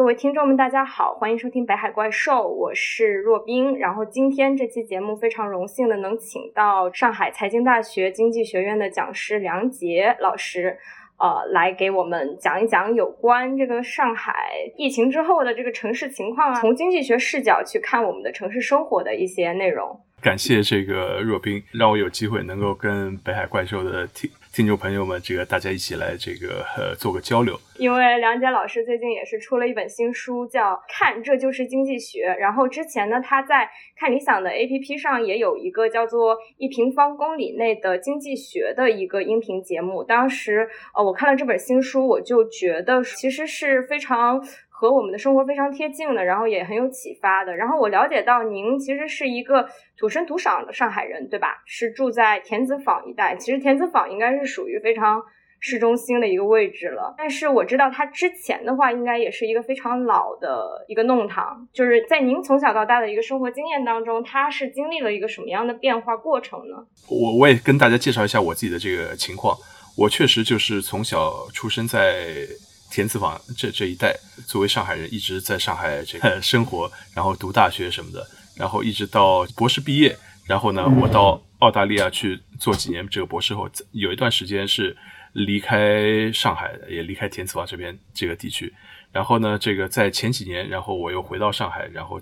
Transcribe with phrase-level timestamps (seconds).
[0.00, 3.76] 各位听众们，大家好，欢迎收听《北海怪兽》，我是若冰。
[3.76, 10.78] 然后今天这期节目非常荣幸的能请到上海财经大学经济学院的讲师梁杰老师，
[11.18, 20.00] 呃，来给我们讲一讲有关这个上海疫情之后的这个城市情况啊，从经济学视角去看我们的城市生活的一些内容。
[20.22, 24.30] 感谢这个若冰，让我有机会能够跟《北海怪兽》的听。
[24.52, 27.56] 听众朋友们，这个大家一起来这个呃做个交流。
[27.78, 32.34] 因为梁杰老师最近也是出了一本新书，叫《看这就是经济学》。
[32.36, 40.02] 然后之前呢，他在看理想的 APP 上也有一个叫做《一平方公里内的经济学》的一个音频节目。
[40.02, 44.44] 当时呃，我看了这本新书，我就觉得其实是非常。
[44.80, 47.54] 和我们的生活非常贴近的，然后也很有启发的。
[47.54, 51.62] 然后我了解到您其实是一个土生土长的上海人，对吧？
[51.66, 53.36] 是住在田子坊一带。
[53.36, 55.22] 其实田子坊应该是属于非常
[55.58, 57.14] 市中心的一个位置了。
[57.18, 61.68] 但是我知道它之前的话，应该也是一个非常老的一个弄堂。
[61.74, 66.76] 就是在您从小到大的一个生活经验当中，它是经历了一个什么样的变化过程呢？
[67.10, 69.54] 我我也跟大家介绍一下我自己的这个情况。
[69.98, 72.46] 我确实就是从小出生在。
[72.90, 74.14] 田子坊这这一带，
[74.46, 84.96] 作为上海人，一直在上海这个 生活，然后读大学什么的，然后一直到博士毕业，然后呢，我到澳大利亚去做几年这个博士后，有一段时间是
[85.32, 88.72] 离开上海，也离开田子坊这边这个地区，
[89.12, 92.20] 然后呢，这个在前几年，然后我又回到上海，然后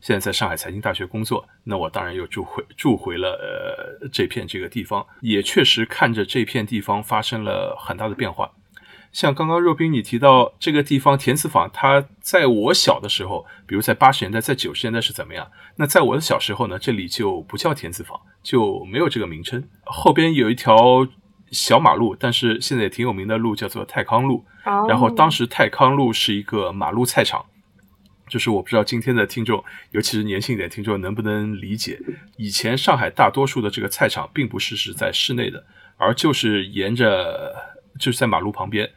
[0.00, 3.30] 现在在上海财经大学工作，那我当然又住回住回了
[4.00, 8.50] 呃这片这个地方，也确实看着这片地方发生了很大的变化。
[9.10, 15.50] 像刚刚若冰你提到这个地方田子坊，它在我小的时候，比如在八十年代、在九十年代是怎么样？
[15.76, 19.66] 那在我的小时候呢，这里就不叫田子坊，就没有这个名称。
[19.84, 21.08] 后边有一条
[21.50, 24.44] 小马路，但是现在也挺有名的路，叫做泰康路。
[24.86, 27.46] 然后当时泰康路是一个马路菜场，
[28.28, 31.98] 就是我不知道今天的听众，尤其是年轻一点听众能不能理解，
[32.36, 35.64] 以前上海大多数的这个菜场并不是是在室内的，
[35.96, 37.54] 而就是沿着。
[37.98, 38.88] 就是在马路旁边，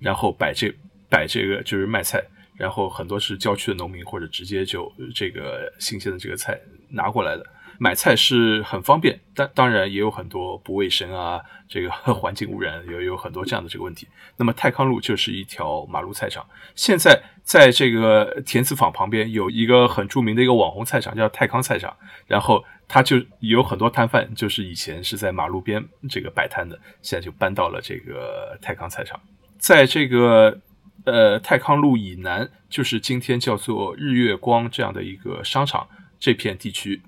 [0.00, 0.72] 然后摆这
[1.08, 2.22] 摆这个就是卖菜，
[2.56, 6.58] 然后很多是郊区的农民或者直接就这个新鲜的这个菜
[6.90, 7.46] 拿过来的。
[7.78, 14.06] 买菜是很方便，但当然也有很多不卫生啊，这个 环境污染有有很多这样的这个问题。
[14.36, 16.46] 那么泰康路就是一条马路菜场，
[16.76, 21.96] 现在在这个田子坊旁边有一个很著名的一个网红菜场，叫泰康菜场，
[22.26, 22.64] 然后。
[22.92, 29.18] 他就有很多摊贩，就是以前是在马路边这个摆摊的，现在就搬到了这个泰康菜场。
[29.58, 30.60] 在这个
[31.06, 35.88] 呃泰康路以南，就是今天叫做日月光这样的一个商场
[36.20, 37.00] 这片地区，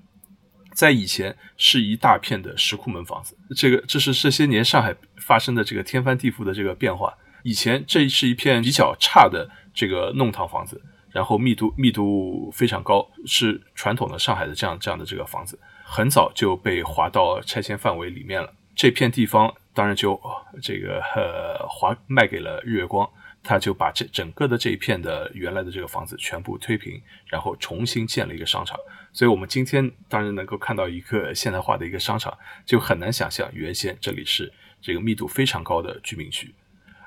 [0.73, 3.37] 在以前是一大片的石库门房子。
[3.55, 7.13] 这个这是这些年上海发生的这个天翻地覆的这个变化。
[7.43, 10.81] 以前这是一片比较差的这个弄堂房子，
[11.11, 15.59] 然后密度密度非常高，是传统的上海的这样这样的这个房子。
[15.87, 18.51] 很早就被划到拆迁范围里面了。
[18.75, 20.19] 这片地方当然就
[20.61, 23.07] 这个呃划卖给了日月光，
[23.41, 28.77] 他就把这整个的这一片的原来的这个房子全部推平，然后重新建了一个商场。
[29.13, 36.53] 所以我们今天当然能够看到一个现代化的一个商场，就很难想象原先这里是这个密度非常高的居民区。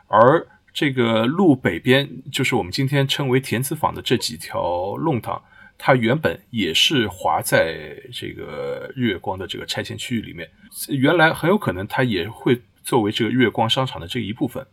[0.06, 5.42] 而这个路北边就是我们今天称为田子坊的这几条弄堂。
[5.80, 10.50] 它原本也是划在这个日月光的这个拆迁区域里面，
[10.88, 14.66] 原来很有可能它也会作为这个日月光商场的这一部分，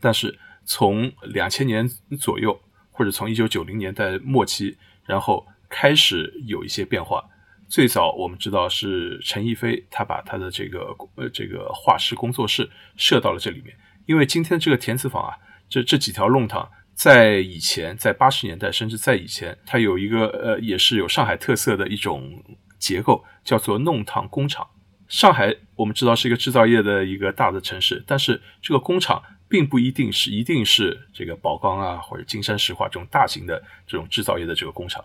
[0.00, 1.86] 但是从两千年
[2.18, 2.58] 左右，
[2.90, 7.22] 或者从一九九零年代末期，然后开始有一些变化。
[7.68, 15.36] 最早我们知道是陈逸飞，他把他的这个呃这个画室工作室设到了这里面，因为今天这个填词坊啊，
[15.68, 16.70] 这这几条弄堂。
[16.94, 22.42] 在以前，在八十年代，甚至在以前，它有一个呃，也是有上海特色的一种
[22.78, 24.66] 结构，叫做弄堂工厂。
[25.08, 35.04] 上海我们知道是一个制造业的一个大的城市，但是这个工厂并不一定是一定是这个宝钢啊或者金山石化这种大型的这种制造业的这个工厂。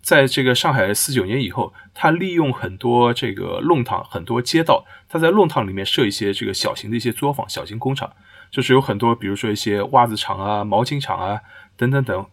[0.00, 8.10] 在这个上海四九年以后，它利用很多这个弄堂，很多街道，它在弄堂里面设一些这个小型的一些作坊、小型工厂。
[8.50, 11.40] 就是有很多，比如说一些袜子厂啊、毛巾厂啊
[11.76, 12.26] 等等等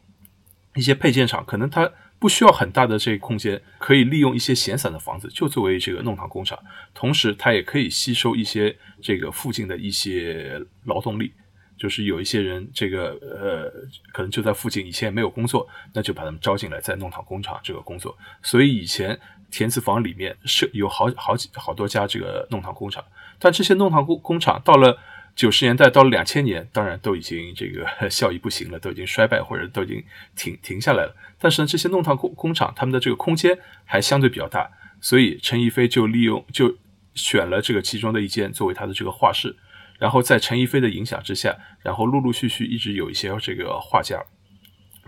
[0.76, 6.58] 一些配件厂，可能它不需要很大的这个空间，可以利用一些闲散的房子，就作为这个弄堂工厂。
[6.94, 11.34] 同时，它也可以吸收一些这个附近的一些劳动力，
[11.78, 13.72] 就是有一些人这个呃，
[14.14, 18.18] 可能就在附近，以前也没有工作，那就把他们招进来，在弄堂工厂这个工作。
[18.42, 19.20] 所以以前
[19.52, 23.04] 田子坊里面是有好好几好多家这个弄堂工厂，
[23.38, 24.98] 但这些弄堂工工厂到了。
[25.36, 30.02] 九十年代到了两千年，当然都已经这个 效益不行了，都已经衰败或者都已经
[30.36, 31.16] 停停下来了。
[31.38, 34.72] 但是呢，这些弄堂工工厂他们的这个空间还相对比较大，
[35.02, 36.78] 所以陈逸飞就利用就
[37.14, 39.56] 选了这个其中的一间作为他的这个画室。
[40.00, 44.22] 然后在陈逸飞的影响之下，然后陆陆续续一直有一些这个画家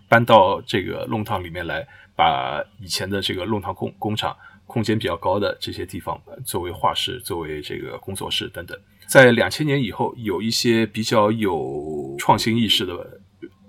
[0.10, 4.36] 搬到这个弄堂里面来，把以前的这个弄堂工工厂
[4.66, 8.78] 空间比较高的这些地方作为画室、作为这个工作室等等。
[9.08, 13.22] 在两千年以后，有一些比较有创新意识的，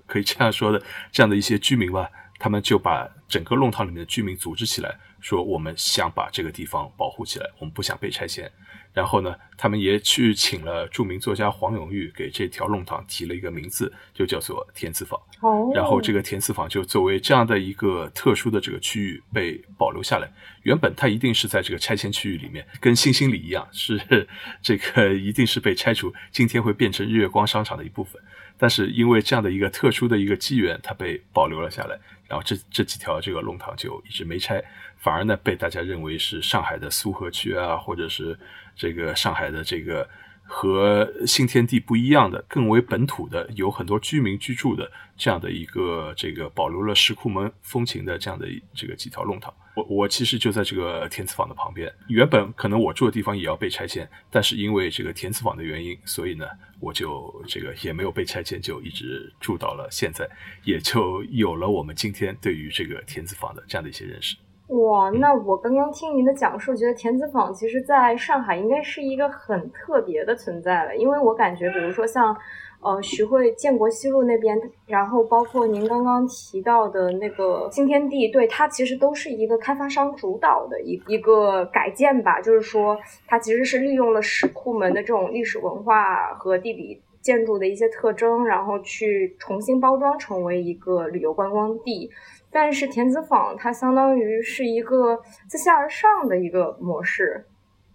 [0.07, 0.83] 可以这样说的
[1.13, 8.51] 这样的一些居民吧，他们就把整个弄堂里面的居民组织起来，说我们想把这个地方保护起来，我们不想被拆迁。
[8.99, 15.17] 然后呢，他们也去请了著名作家黄永玉，给这条弄堂提了一个名字，就叫做田子坊。
[15.41, 15.71] 哦。
[15.73, 20.29] 然后这个田子坊就作为这样的一个特殊的这个区域被保留下来。
[20.65, 24.27] 原本它一定是在这个拆迁区域里面，跟新兴里一样，是
[24.61, 28.21] 这个一定是被拆除，今天会变成日月光商场的一部分。
[28.61, 31.97] 但是因为这样的一个特殊的一个机缘，它被保留了下来。
[32.27, 34.61] 然后这这几条这个弄堂就一直没拆。
[34.99, 38.37] 反而呢，被大家认为是上海的苏河区啊，或者是
[38.79, 40.09] 这个上海的这个
[40.47, 49.53] 和新天地不一样的、更为本土的、有很多居民居住的这样的一个这个保留了石库门风情的这样的这个几条弄堂。
[49.77, 56.47] 我我其实就在这个填词坊的旁边，原本可能我住的地方也要被拆迁，但是因为这个填词坊的原因，所以呢，
[56.81, 60.29] 我就这个也没有被拆迁，就一直住到了现在，
[60.65, 64.35] 也就有了我们今天对于这个填词坊的这样的一些认识。
[64.69, 72.37] 哇，那我刚刚听您的讲述，觉得田子坊其实在上海应该是一个很特别的存在了，因为我感觉，比如说像，
[72.83, 92.11] 呃，徐汇建国西路那边，然后包括您刚刚提到的那个新天地，对它其实都是一个开发商主导的一一个改建吧，就是说它其实是利用了石库门的这种历史文化和地理建筑的一些特征，然后去重新包装成为一个旅游观光地。
[92.51, 97.47] 但是田子坊它相当于是一个自下而上的一个模式，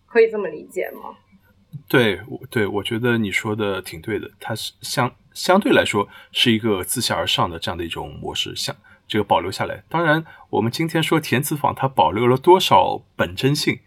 [0.06, 1.16] 可以这么理解吗？
[1.88, 2.22] 对，
[2.52, 4.30] 对，我觉得你说的挺对的。
[4.40, 8.76] 它是相相对来说是一个自下而上的这样的一种模式，像
[9.08, 9.84] 这个保留下来。
[9.90, 13.80] 当然，我们今天说田子坊它保留了多少本真性，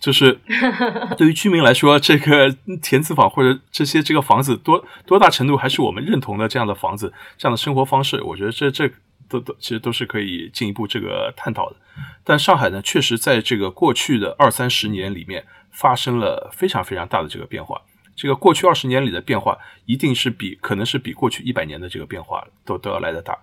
[0.00, 0.40] 就是
[1.16, 2.50] 对于居民来说，这个
[2.82, 8.90] 田子坊或者这些这个房子多多大程度还是我们认同的这样的房子，这样的生活方式，我觉得这这。
[9.30, 11.76] 都都其实都是可以进一步这个探讨的，
[12.24, 17.80] 但上海呢，确实在这个过去的二三十年里面发生了非常非常大的这个变化。
[18.16, 19.56] 这个过去二十年里的变化，
[19.86, 23.38] 一定是比可能是比过去一百年的这个变化都都要来的大。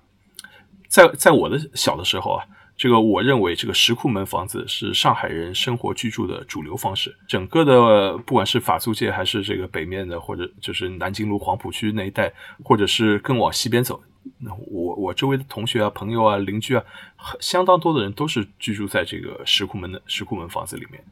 [0.88, 2.46] 在在我的小的时候啊，
[2.78, 7.16] 这个我认为这个石库门房子是上海人生活居住的主流方式。
[7.28, 12.32] 整个的不管是法租界还是这个北面的，或者就是南京路黄浦区那一带，
[12.64, 14.02] 或者是更往西边走。
[14.40, 16.84] 那我我周围的同学啊、朋友啊、邻居啊，
[17.40, 21.04] 相当多的人都是居住在这个石库门的石库门房子里面。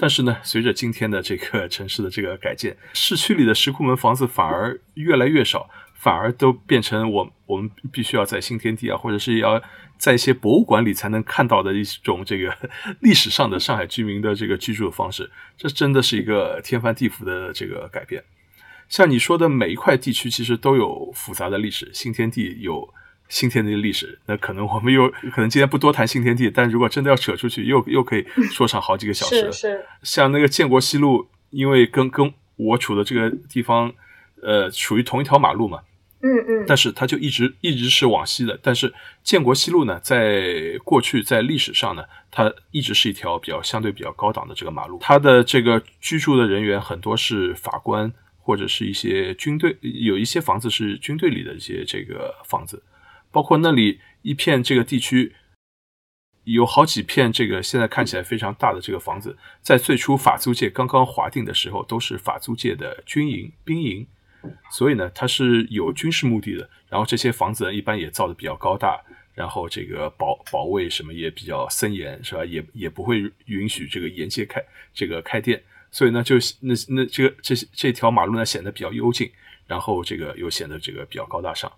[0.00, 5.68] 但是呢，随着今天的这个城市的这个改建，市区里的石库门房子反而越来越少，
[5.98, 9.60] 反而都变成我我们必须要在新天地啊，或者是要
[9.98, 12.56] 在一些博物馆里才能看到的一种这个
[13.00, 15.28] 历史上的上海居民的这个居住的方式。
[15.56, 18.22] 这真的是一个天翻地覆的这个改变。
[18.88, 21.90] 像你说的，每一块地区其实都有复杂的历史。
[21.92, 22.88] 新天地有
[23.28, 29.50] 新天地的历史，那可能我们又可能今天不多谈新天地，但如果真的要扯出去，又又可以说上好几个小时。
[29.50, 29.86] 是是。
[30.02, 33.92] 像那个建国西路，因为跟跟我处的这个地方，
[34.42, 35.80] 呃，属于同一条马路嘛。
[36.20, 36.64] 嗯嗯。
[36.66, 38.58] 但是它就一直一直是往西的。
[38.62, 44.98] 但是建国西路呢，在过去在历史上呢，它一直是一条比较相对比较高档的这个马路。
[45.00, 48.12] 它的这个居住的人员很多是法官。
[48.40, 52.82] 或者是一些军队，有一些房子是军队里的一些这个房子，
[53.30, 55.34] 包括那里一片这个地区，
[56.44, 64.06] 有好几片这个现在看起来非常大的这个房子，在最初法租界刚刚划定的时候，都是法租界的军营兵营，
[64.70, 66.68] 所以呢，它是有军事目的的。
[66.88, 68.98] 然后这些房子一般也造的比较高大，
[69.34, 72.44] 然后这个保保卫什么也比较森严，是吧？
[72.44, 74.62] 也也不会允许这个沿街开
[74.94, 75.62] 这个开店。
[75.90, 79.30] 所以呢，就那那这个这这条马路呢显得比较幽静，
[79.66, 81.70] 然后这个又显得这个比较高大上。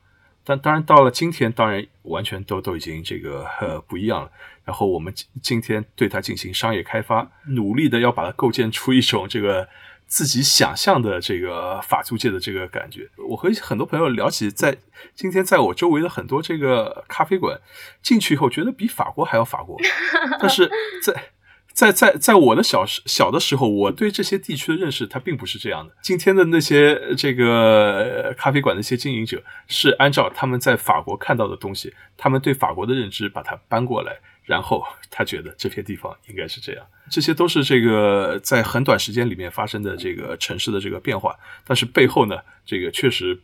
[0.42, 4.30] 但当然到了今天，当然完全都都已经这个呃不一样了。
[4.64, 9.68] 然后我们今今天对它进行商业开发，努力的要把它构建出一种这个
[10.10, 13.08] 自己想象的这个法租界的这个感觉。
[13.30, 14.76] 我和很多朋友聊起，在
[15.14, 17.60] 今天在我周围的很多这个咖啡馆
[18.02, 19.78] 进去以后，觉得比法国还要法国，
[20.40, 20.68] 但是
[21.02, 21.30] 在。
[21.72, 25.94] 在在在我的小时小的时候，我对这些地区的认识，它并不是这样的。
[26.02, 34.18] 今天的那些这个咖啡馆的一些经营者，是按照他们在法国看到的东西，他们对法国的认知，把它搬过来，
[34.50, 36.84] 然后他觉得这片地方应该是这样。
[37.08, 43.40] 这些都是这个在很短时间里面发生的这个城市的这个变化，但是背后呢，这个确实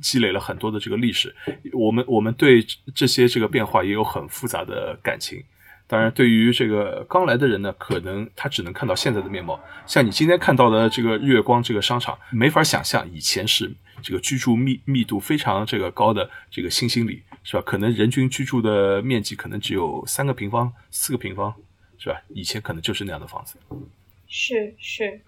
[0.00, 1.34] 积累了很多的这个历史。
[1.72, 2.64] 我们我们对
[2.94, 5.42] 这些这个变化也有很复杂的感情。
[5.88, 9.60] 当然，对于这个刚来的人呢，可能他只能看到现在的面貌。
[9.86, 17.62] 像你今天看到的这个日月光这个商场，没法想象以前是这个居住密密度非常这个高的这个新兴里，是吧？
[17.64, 21.54] 可能人均居住的面积可能只有三个平方、四个平方，
[21.98, 22.22] 是吧？
[22.28, 23.58] 以前可能就是那样的房子。
[24.28, 25.20] 是是，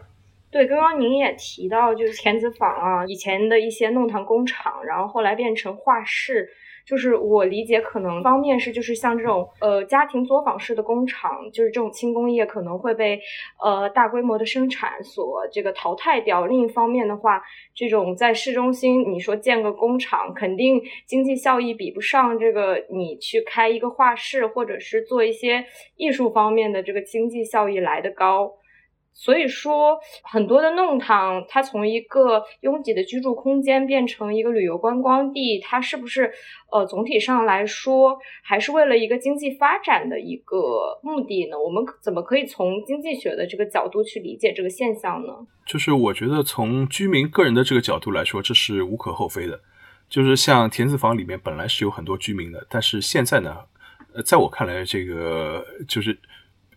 [0.51, 6.51] 对，刚刚您也提到，就是田子坊啊，以前的一些弄堂工厂，然后后来变成画室。
[6.87, 13.19] 就是我理解，可能方面是就是像这种呃家庭作坊式的工厂，就是这种轻工业可能会被
[13.63, 16.47] 呃大规模的生产所这个淘汰掉。
[16.47, 17.43] 另一方面的话，
[17.75, 25.65] 这种在市中心，你说建个工厂，肯定经济效益比不上这个你去开一个画室或者是做一些
[25.97, 28.53] 艺术方面的这个经济效益来的高。
[29.17, 36.33] 所以说，很多的弄堂，它从一个拥挤的居住空间变成一个旅游观光地，它是不是
[36.73, 41.57] 呃总体上来说还是为了一个经济发展的一个目的呢？
[41.57, 45.33] 我们怎么可以从经济学的这个角度去理解这个现象呢？
[45.65, 49.61] 就是我觉得从居民个人的这个角度来说，这是无可厚非的。
[50.09, 53.57] 就是像田子坊里面本来是有很多居民的，但是现在呢，
[54.13, 56.19] 呃，在我看来，这个就是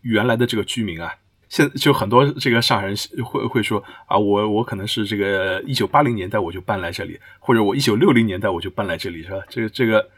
[0.04, 1.16] 原来的这个居民啊。
[1.50, 9.38] 现就很多这个上海人会会说啊，我我可能是这个一九八零年代我就搬来这里，或者我一九六零年代我就搬来这里，是吧？
[9.50, 10.10] 这个这个，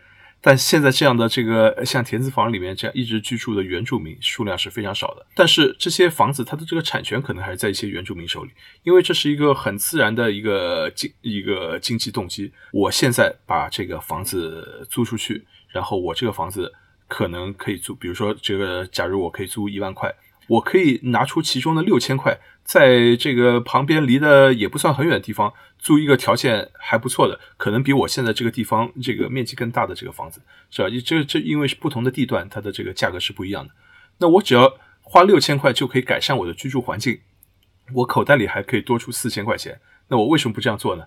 [0.41, 5.25] 但现在这样的这个像田子坊里面这样一直居住的原住民数量是非常少的。
[5.35, 8.49] 但是这些房子它的这个产权可能还是在一些原住民手里，
[8.83, 12.51] 因为这是一个很自然的一个经一个经济动机。
[12.71, 16.73] 我现在把这个房子租出去，然后我这个房子
[17.07, 20.11] 可能可以租，比如说这个，假如我可以租一万块。
[20.49, 30.89] 我可以拿出其中的六千块，在这个旁边离的也不算很远的地方租一个条件还不错的，可能比我现在这个地方这个面积更大的这个房子，是吧？
[31.05, 33.73] 这这因为是不同的地段，它的这个价格是不一样的。
[34.17, 37.19] 那我只要花六千块就可以改善我的居住环境，
[37.93, 39.79] 我口袋里还可以多出四千块钱。
[40.07, 41.05] 那我为什么不这样做呢？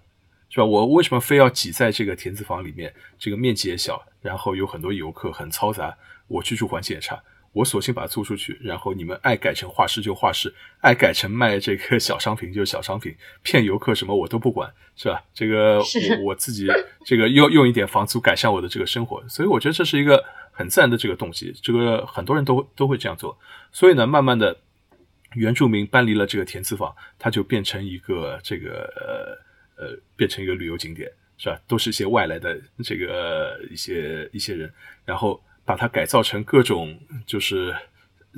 [0.49, 0.65] 是吧？
[0.65, 2.95] 我为什么非要挤在这个田子房里面？
[3.19, 5.97] 这个面积也小，然后有很多游客，很嘈杂，
[6.29, 7.21] 我居住环境也差。
[7.53, 15.23] 我索性把它租出去，然后你们爱改成画室就画室，爱改成卖这个小商品就小商品，骗游客什么我都不管，是吧？
[15.35, 16.67] 这个我我自己
[17.05, 23.39] 这个用用一点房租改善我的这个生活，所以我觉得这是一个很自然的这个动机，这个很多人都都会这样做。
[23.71, 24.57] 所以呢，慢慢的
[25.35, 29.39] 原住民搬离了这个田子坊，它就变成一个这个
[29.77, 31.61] 呃呃，变成一个旅游景点，是吧？
[31.69, 34.73] 都是一些外来的这个一些一些人，
[35.05, 35.39] 然后。
[35.65, 37.75] 把它改造成各种，就是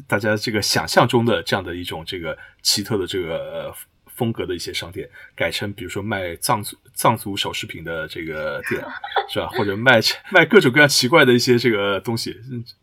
[0.07, 3.75] 大家这个想象中的这样的一种这个奇特的这个
[4.07, 8.85] 风格的一些商店，改成比如说卖藏族藏族首饰品的这个店，
[9.29, 9.49] 是吧？
[9.49, 10.01] 或者卖
[10.31, 12.37] 卖各种各样奇怪的一些这个东西，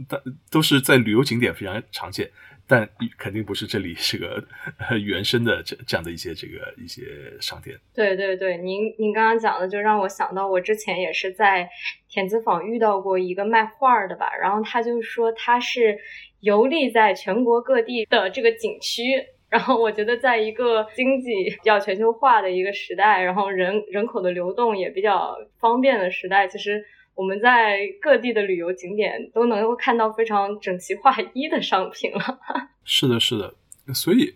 [0.08, 2.30] 但都是在旅游景点非常常见。
[2.72, 4.42] 但肯定不是这里是个
[4.98, 7.04] 原生的这这样的一些这个一些
[7.42, 7.78] 商店。
[7.94, 11.68] 对对对，您您刚刚讲的就让我想到，我之前也是在
[12.08, 15.98] 田子坊遇到过一个卖画的吧，然后他就说他是
[16.40, 19.04] 游历在全国各地的这个景区，
[19.50, 26.82] 然后我觉得在一个经济比较全球化的一个时代，然后人人口的流动也比较方便的时代，其实。
[27.14, 32.40] 我们在各地的旅游景点都能够看到非常整齐划一的商品了。
[32.84, 33.54] 是的，是的。
[33.94, 34.36] 所以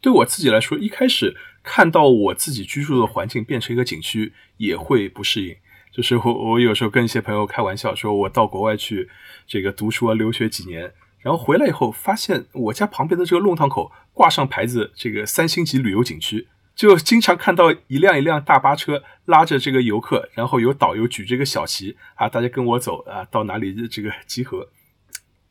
[0.00, 5.56] 对我自己来说，一开始看到我自己居住的环境变成一个景区，也会不适应。
[5.92, 9.08] 就是我，我有时候跟一些朋友开玩笑，说我到国外去
[9.46, 16.48] 这个读书啊、留学几年，然后回来以后，发现我家旁边的这个弄堂口挂上牌子，这个三星级旅游景区。
[16.74, 24.68] 就经常看到一辆一辆大巴车拉着这个游客，然后有导游举这个小旗啊，大家跟我走啊，到哪里这个集合，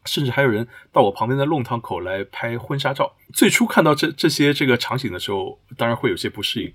[0.04, 3.16] 甚至还有人到我旁边的弄堂口来拍婚纱照。
[3.34, 6.74] 最初看到这这些这个场景的时候，当然会有些不适应，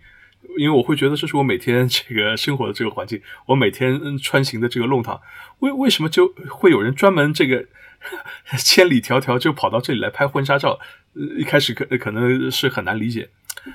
[0.57, 5.21] 因为我会觉得这是我每天这个生活的这个环境，我每天穿行的这个弄堂，
[5.59, 7.67] 为为什么就会有人专门这个
[8.59, 10.81] 千里迢迢就跑到这里来拍婚纱照？
[11.37, 13.29] 一开始可可能是很难理解。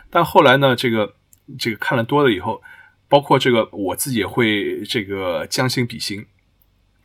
[0.10, 1.16] 但后来呢，这个
[1.58, 2.62] 这个看了多了以后，
[3.08, 6.26] 包括这个我自己也会这个将心比心，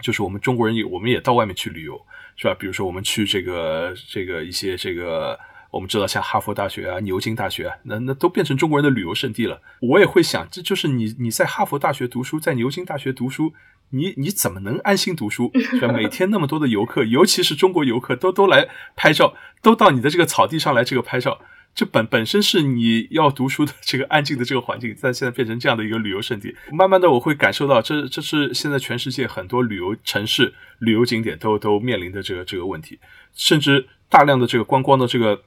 [0.00, 2.00] 就是我们中国人也我们也到外面去旅游，
[2.36, 2.54] 是吧？
[2.54, 5.38] 比如说我们去这个这个一些这个。
[5.70, 9.60] 我们知道，像哈佛大学啊、牛津大学，那那都变成中国人的旅游胜地了。
[9.82, 13.52] 我也会想，这就是你你在哈佛大学读书，在牛津大学读书，
[13.90, 15.50] 你你怎么能安心读书？
[15.78, 15.92] 是吧？
[15.92, 18.66] 每天那么多的游客，尤其是中国游客，都都来
[18.96, 21.38] 拍照，都到你的这个草地上来这个拍照。
[21.78, 26.52] 这本本身是你要读书的这个安静的这个环境，但现在变成这样的一个旅游胜地。
[26.72, 32.98] 慢慢的，我会感受到，这这是现在全世界很多旅游城市、旅游景点都都面临的这个这个问题，
[33.32, 35.44] 甚至大量的这个观光的这个。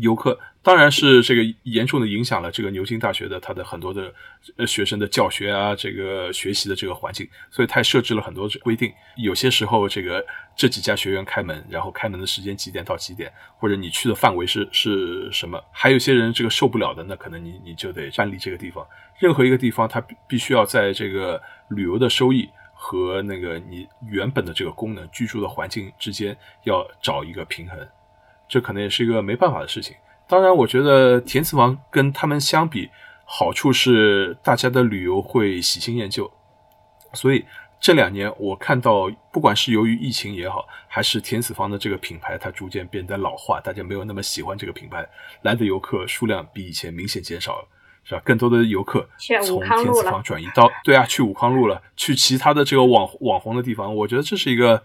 [0.00, 4.12] 游客当然是这个严重的影响了这个牛津大学的它的很多的
[4.56, 8.92] 呃学生的教学啊，这个学习的这个环境，所以它设置了很多规定。
[9.16, 15.62] 有些时候这个这几家学院开门，然后开门的时间几点到几点，或者你去的范围是是什么？
[15.70, 18.84] 还有些人这个受不了的，那可能你你就得搬离这个地方。
[19.20, 27.78] 任何一个地方，它必须要在这个旅游的收益和那个你原本的这个功能居住的环境之间要找一个平衡。
[28.48, 29.94] 这可能也是一个没办法的事情。
[30.28, 32.90] 当然，我觉得田子坊跟他们相比，
[33.24, 36.28] 好处是大家的旅游会喜新厌旧。
[37.12, 37.44] 所以
[37.78, 45.08] 这两年我看到，不管是由于疫情也好，还是田子坊的这个品牌它逐渐变得老化，大家没有那么喜欢这个品牌，
[45.42, 47.68] 来的游客数量比以前明显减少了，
[48.02, 48.20] 是吧？
[48.24, 49.08] 更多的游客
[49.44, 53.94] 从田子坊转移到对啊，去武康路了，去其他的这个网网红的地方。
[53.94, 54.82] 我觉得这是一个。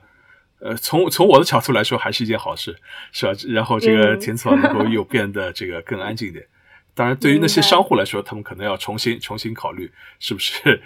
[0.64, 2.78] 呃，从从我的角度来说，还是一件好事，
[3.12, 3.34] 是吧？
[3.50, 6.46] 然后这个填词房能够又变得这个更安静一点。
[6.94, 9.90] 当然，对于那些商户来说，他们可能要重新重新考虑，
[10.20, 10.80] 是不是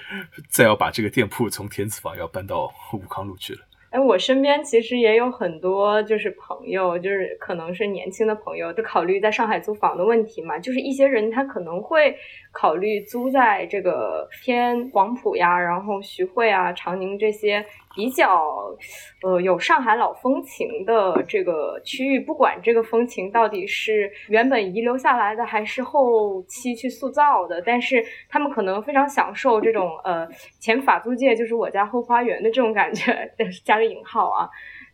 [0.47, 3.59] 再要把这个店铺从田子坊要搬到武康路去了。
[3.89, 10.57] 哎，我身边其实也有很多就是朋友，就是可能是年轻的朋友，就考虑在上海租房的问题嘛。
[10.57, 12.15] 就是一些人他可能会
[12.51, 17.65] 考虑租在这个偏黄埔呀，然后徐汇啊、长宁这些。
[17.95, 18.75] 比较，
[19.23, 30.27] 呃，有上海老风情的这个区域，不管这个风情到底是原本遗留下来的，还是后期去塑造的，但是他们可能非常享受这种，呃，
[30.59, 33.31] 前法租界就是我家后花园的这种感觉，
[33.63, 34.49] 加个引号啊，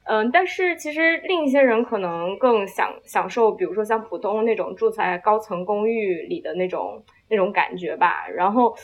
[0.05, 8.75] 嗯，但是其实另一些人可能更享享受，比如说像浦东那种住在高层公寓里的那种那种感觉吧，然后。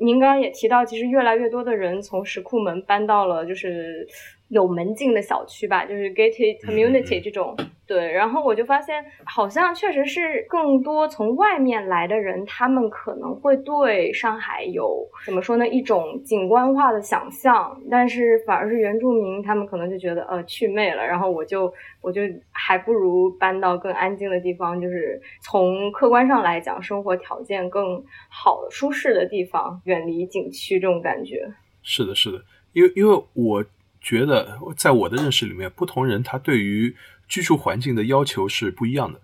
[0.00, 4.08] 您刚刚也提到，其实越来越多的人从石库门搬到了就是
[4.50, 7.56] 有门禁的小区吧，就是 gated community 这种。
[7.86, 31.52] 对，然后我就发现，好像确实是更多从外面来的人，他们可能会对上海有怎么说呢，一种景观化的想象，但是反而是原住民，他们可能就觉得呃去魅了，然后我就我就还不如搬到更安静的地方，就是从客观上来讲，生活条件更好、舒适的地方，远离景区这种感觉。
[31.82, 32.40] 是的，是的，
[32.72, 33.64] 因为因为我
[34.00, 36.96] 觉得在我的认识里面，不同人他对于
[37.28, 39.20] 居住环境的要求是不一样的，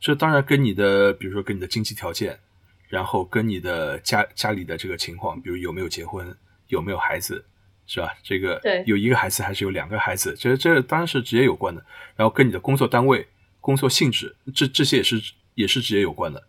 [0.00, 2.38] 这当然跟你的，比如说跟你的经济条件，
[2.88, 6.34] 然后跟你的家家里的这个情况，比如有没有结婚，
[6.68, 7.44] 有没有孩子，
[7.86, 8.12] 是吧？
[8.22, 11.84] 这个有一个孩子还是有两个孩子，这这当然是直接有关的。
[12.16, 13.28] 然后跟你的工作单位、
[13.60, 15.20] 工作性质，这这些也是
[15.54, 16.42] 也是直接有关的。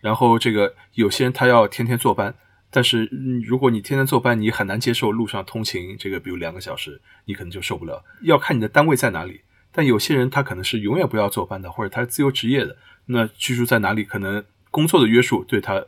[0.00, 2.34] 然后这个有些人他要天天坐班，
[2.70, 3.08] 但是
[3.44, 8.04] 如果你天天坐班，你很难接受路上通勤，这个比如两个小时，你可能就受不了。
[8.22, 9.40] 要看你的单位在哪里。
[9.70, 12.76] 但有些人他可能是永远不要坐班的，或者他是自由职业的，
[13.06, 15.84] 那居住在哪里可能工作的约束对他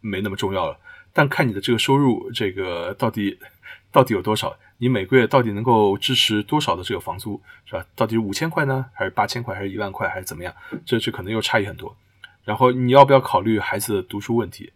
[0.00, 0.78] 没那么重要了。
[1.12, 3.38] 但看你的这个收入，这个到底
[3.90, 4.56] 到底有多少？
[4.78, 7.84] 你每个月到底能够支持多少的这个房租，是吧？
[7.94, 10.54] 到底是五千块呢，还是八千块，还是一万块，还是怎么样？
[10.84, 11.96] 这这可能又差异很多。
[12.44, 14.72] 然后你要不要考虑孩子的读书问题？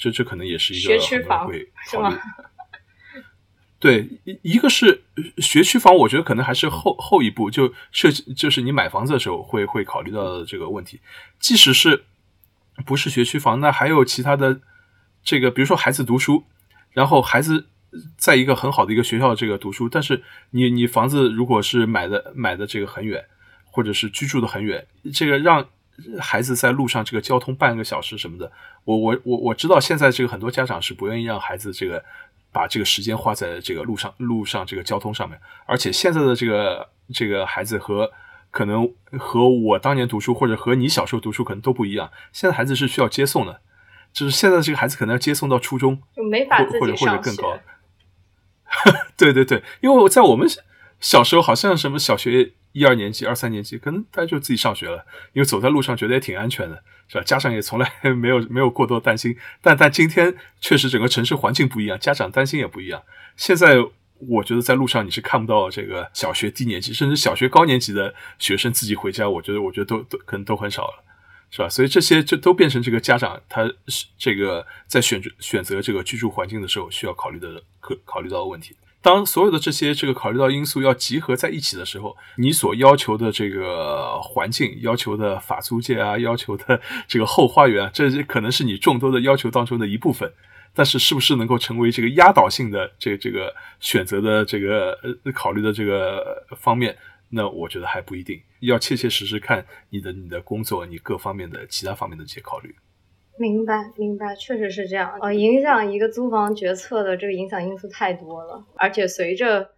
[0.00, 2.16] 这这可能也是一个很多人会考虑。
[3.78, 5.04] 对，一一个是
[5.38, 11.00] 学区房，我觉得可能还是后后一步就设计，就是你买房子的时候会会考虑到的这个问题。
[11.38, 12.04] 即使是
[12.84, 14.60] 不是学区房，那还有其他的
[15.22, 16.44] 这个，比如说孩子读书，
[16.92, 17.68] 然后孩子
[18.18, 23.24] 在一个很好的一个学校这个读书，但是你你房子如果是买的买的这个很远，
[23.64, 25.66] 或者是居住的很远，这个让
[26.20, 28.50] 孩子在路上这个交通半个小时什么的，
[28.84, 32.04] 我我我我知道现在这个很多家长是不愿意让孩子这个。
[32.52, 38.10] 把这个时间花在这个路上，路上这个交通上面，而且现在的这个这个孩子和
[38.50, 42.10] 可能和我当年读书或者和你小时候读书可能都不一样。
[42.32, 43.60] 现在孩子是需要接送的，
[44.12, 47.56] 就是现在这个孩子可能要接送到初中，就没法或者或者更高。
[49.16, 50.48] 对对对，因为我在我们
[50.98, 56.82] 小时候好像什么小学一二年级、二三年级，可能大家就自己上学了，因为走在路上觉得也挺安全的。
[57.12, 57.24] 是吧？
[57.24, 63.02] 家长也从来 没有没有过多担心，但但今天确实整个城市环境不一样，家长担心也不一样。
[63.36, 63.78] 现在
[64.28, 71.02] 我觉得在路上你是看不到这个小学低年级甚至小学高年级的学生自己回家，我觉得我觉得都都可能都很少了，
[71.50, 71.68] 是吧？
[71.68, 73.68] 所以这些就都变成这个家长他
[74.16, 78.76] 这个在选择选择这个居住环境的时候需要考虑的可考虑到的问题。
[79.02, 90.30] 当所有的这些这个考虑到因素要集合在一起的时候，你所要求的这个环境、要求的法租界啊、要求的 这个后花园，这可能是你众多的要求当中的一部分。
[90.72, 94.92] 但是，是不是能够成为这个压倒性的这这个选择的这个
[95.24, 96.96] 呃考虑的这个方面？
[97.30, 98.40] 那我觉得还不一定。
[98.60, 102.74] 要切切实实看你的你的工作、你各方面的其他方面的这些考虑。
[103.40, 105.16] 明白，明白，确实是这样。
[105.22, 109.70] 呃，影响一个租房决策的这个影响因素太多了，而且随着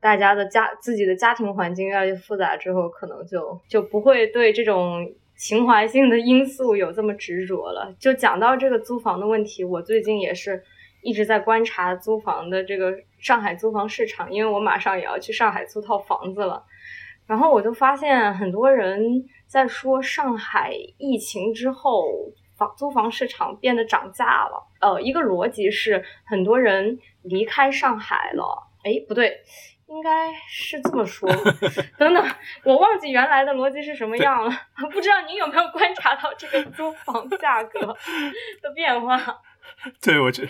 [0.00, 7.94] 大家的家自己的家庭环境越来越复杂之后，可能就就不会对这种情怀性的因素有这么执着了。
[8.00, 10.60] 就讲到这个租房的问题，我最近也是
[11.00, 16.64] 一直在观察租房的这个上海租房市场，因为我马上也要去上海租套房子了。
[17.24, 22.32] 然后我就发现很多人在说上海疫情之后。
[22.56, 29.40] 房租房市场变得涨价了，呃，一个逻辑是很多人离开上海了，哎，不对，
[29.86, 31.28] 应该是这么说。
[31.98, 32.24] 等等，
[32.64, 34.50] 我忘记原来的逻辑是什么样了，
[34.92, 37.80] 不知道您有没有观察到这个租房价格
[38.62, 39.20] 的变化？
[40.02, 40.48] 对，我觉。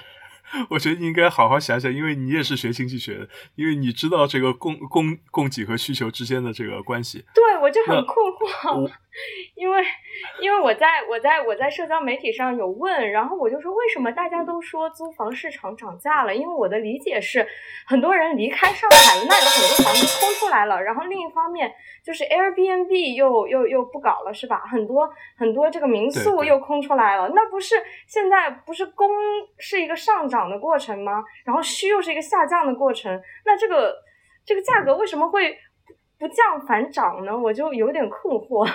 [0.70, 7.24] 我觉得你应该好好想想，因为你也是学经济学的，因为你知道这个供供供给和需求之间的这个关系。
[7.34, 8.88] 对，我就很困惑，
[9.56, 9.82] 因为
[10.40, 16.32] 因为我在我在我在社交媒体上有问，然后我就说为什么大家都说租房市场涨价了？
[16.32, 17.44] 因为我的理解是，
[17.88, 24.62] 很多人离开上海了，那有很多房子空出来了，然后另一方面就是 Airbnb 又又又不搞了，是吧？
[24.70, 27.74] 很多很多这个民宿又空出来了，那不是
[28.06, 29.10] 现在不是供
[29.58, 30.36] 是一个上涨？
[30.36, 31.24] 涨的过程吗？
[31.46, 33.96] 然后需又是一个下降的过程，那这个
[34.44, 35.58] 这个价格为什么会
[36.18, 37.36] 不降反涨呢？
[37.36, 38.68] 我就有点困惑。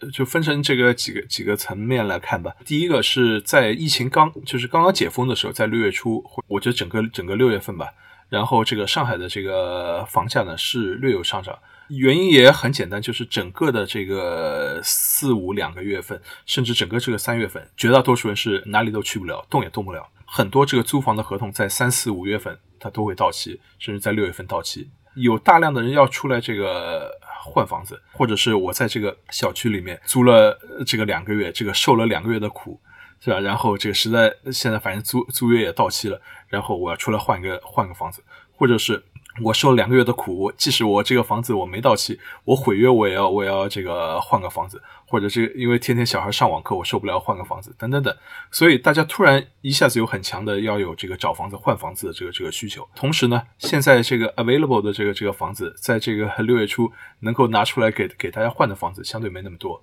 [0.14, 2.54] 就分成这个几个几个层面来看吧。
[2.64, 7.86] 第一个是在疫情刚就是刚刚解封的时候，在六月初，我觉得整个整个六月份吧，
[8.30, 20.08] 然后这个上海的这个房价呢是略有上涨，原因也很简单，就是整个的这个四五两个月份，甚至整个这个三月份，绝大多数人是哪里都去不了，动也动不了。
[20.24, 27.10] 很多这个租房的合同在三四五月份它都会到期，甚至在六月份到期，有大量的人要出来这个
[27.44, 32.80] 换房子，或者是我在这个小区里面租了这个两个月，这个受了两个月的苦，
[33.20, 33.40] 是吧？
[33.40, 38.22] 然后这个实在现在反正租租约也到期了，然后我要出来换个换个房子，
[38.56, 39.04] 或者是。
[39.42, 48.14] 我受了两个月的苦，即使我这个房子我没到期，我毁约我也要我也要这个换个房子，或者这因为天天小孩上网课我受不了换个房子，等等等。
[48.50, 52.86] 所以大家突然一下子有很强的要有这个找房子换房子的这个这个需求。
[52.94, 56.90] 同时呢，现在这个 available 的这个这个房子，在这个六月初
[57.20, 59.82] 能够拿出来给给大家换的房子相对没那么多。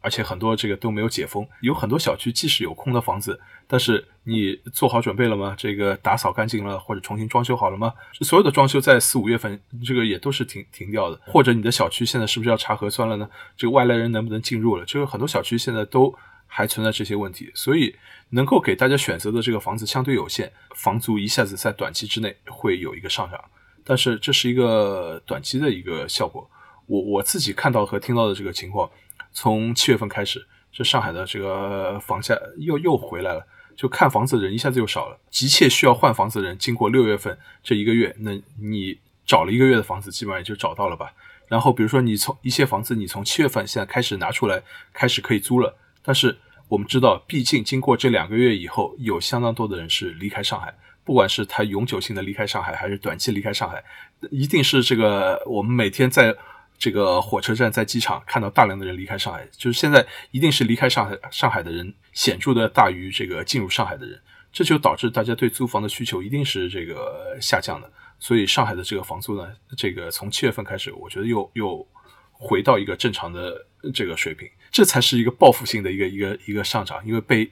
[0.00, 5.54] 而且很多这个都没有解封，有很多小区即使有空的房子，但是你做好准备了吗？
[5.58, 7.92] 这个打扫干净了，或者重新装修好了吗？
[8.22, 11.20] 所有的装修在四五月份，这个也都是停停掉的。
[11.26, 13.28] 或者你的小区现在是不是要查核酸了呢？
[13.56, 14.84] 这个外来人能不能进入了？
[14.86, 16.14] 这个很多小区现在都
[16.46, 17.94] 还存在这些问题，所以
[18.30, 23.38] 能够给大家选择的这个房子相对有限，房租一下子在短期之内会有一个上涨，
[23.84, 26.48] 但是这是一个短期的一个效果。
[26.86, 28.90] 我我自己看到和听到的这个情况。
[29.32, 35.18] 从七月份开始，这上海的这个房价又又回来了，就看房子的人一下子又少了。
[35.30, 41.12] 急切需要换房子的人，经过六月份这一个月，那你找了一个月的房子，基本上也就找到了吧。
[41.48, 44.62] 然后比如说你从一些房子，你从七月份现在开始拿出来，
[44.92, 45.76] 开始可以租了。
[46.02, 46.36] 但是
[46.68, 53.82] 我们知道，毕竟经过这两个月以后，有相当多的人是离开上海，不管是他永久性的离开上海，还是短期离开上海，
[54.30, 56.36] 一定是这个我们每天在。
[56.80, 64.18] 这个火车站在机场看到大量的人离开上海，就是现在一定是离开上海上海的人显著的大于这个进入上海的人，
[64.50, 67.92] 这就导致大家对租房的需求一定是这个下降的。
[68.18, 71.86] 所以上海的这个房租呢，这个从七月份开始，我觉得又又
[72.32, 77.50] 回到一个正常的这个水平，这才是一个报复性的一个一个一个上涨，因为被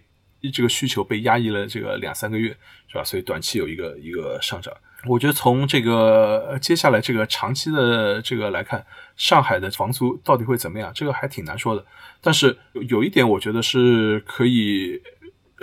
[0.51, 2.49] 这个需求被压抑了这个两三个月，
[2.89, 3.05] 是吧？
[3.05, 4.75] 所以短期有一个一个上涨。
[5.07, 8.85] 我觉得从这个接下来这个长期的这个来看，
[9.17, 10.93] 上海的房租到底会怎么样？
[10.93, 11.87] 这个还挺难说的。
[12.21, 12.59] 但是
[12.89, 15.01] 有一点，我觉得是可以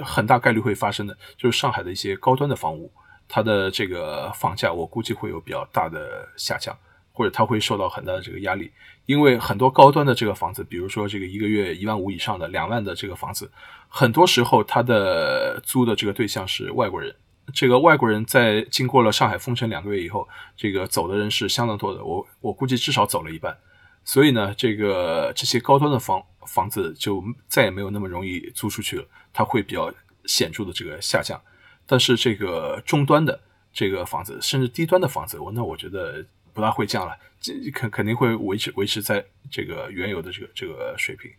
[0.01, 2.89] 很大概率会发生的，就是上海的一些高端的房屋，
[3.27, 6.73] 它的这个房价我估计会有比较大的下降，
[7.11, 8.71] 或者它会受到很大的这个压力。
[9.05, 13.51] 因为很多高端的这个房子，比如说这个一个月一万五以上的、两万的这个房子，
[13.89, 17.13] 很多时候它的租的这个对象是外国人。
[17.53, 20.27] 这个外国人在经过了上海封城两个月以后，
[20.57, 23.55] 这个走的人是相当多的，我我估计至少走了一半。
[24.03, 29.93] 所以呢，这个这些高端的房房子就再也没有那么容易租出去了，它会比较
[30.25, 31.41] 显著的这个下降。
[31.87, 33.39] 但是这个中端的
[33.71, 41.31] 这个房子，甚至低端的房子，我那我觉得不大会降了，这肯肯定会维持维持在这个原有的这个这个水平。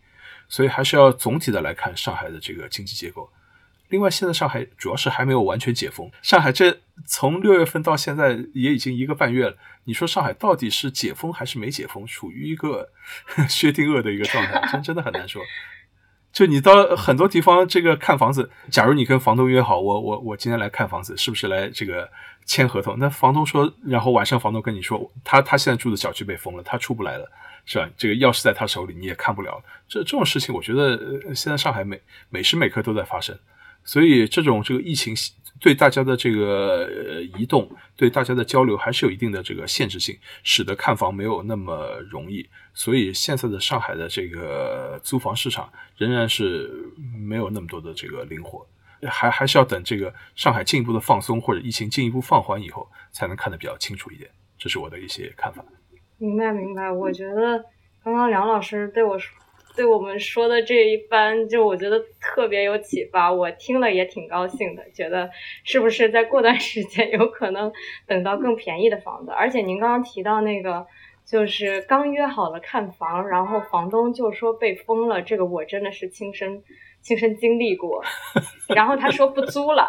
[0.49, 3.29] 所以还是要总体的来看上海的这个经济结构。
[3.88, 6.11] 另外，现在上海主要是还没有完全解封。
[6.22, 9.57] 上海这从六月份到现在也已经一个半月了。
[9.85, 12.88] 你说上海到底是解封还是没解封，处于一个
[13.49, 15.40] 薛定谔的一个状态， 真真的很难说。
[16.33, 22.11] 就你到很多地方这个看房子，假如你跟房东约好，我我我今天来看房子，是不是来这个
[22.44, 22.99] 签合同？
[22.99, 27.31] 那房东说，然后晚上房东跟你说，他他现在住的小区被封了，他出不来了，
[27.64, 27.88] 是吧？
[27.96, 29.62] 这个钥匙在他手里，你也看不了。
[29.88, 33.38] 这这种事情，我觉得现在上海每每时每刻都在发生。
[33.87, 35.14] 所以，这种这个疫情
[35.61, 42.46] 对大家的这个移动、对大家的交流还是有一定的这个限制性，使得看房没有那么容易。
[42.75, 46.70] 所以，现在的上海的这个租房市场仍然是
[47.27, 48.66] 没有那么多的这个灵活，
[49.03, 54.29] 还还是要等这个上海进一步的放松或者疫情进一步放缓以后，才能看得比较清楚一点。
[54.59, 55.64] 这是我的一些看法。
[56.18, 56.90] 明白，明白。
[56.90, 57.64] 我觉得
[58.03, 59.33] 刚刚梁老师对我说。
[59.76, 65.30] 对我们说的这一番，就我觉得特别有启发，我听了也挺高兴的，觉得
[65.64, 67.70] 是不是再过段时间有可能
[68.06, 69.30] 等到更便宜的房子？
[69.30, 70.86] 而且您刚刚提到那个，
[71.26, 76.62] 就是刚约好了看房，然后房东就说被封了，这个我真的是亲身
[77.02, 78.02] 亲身经历过。
[78.74, 79.88] 然后他说不租了，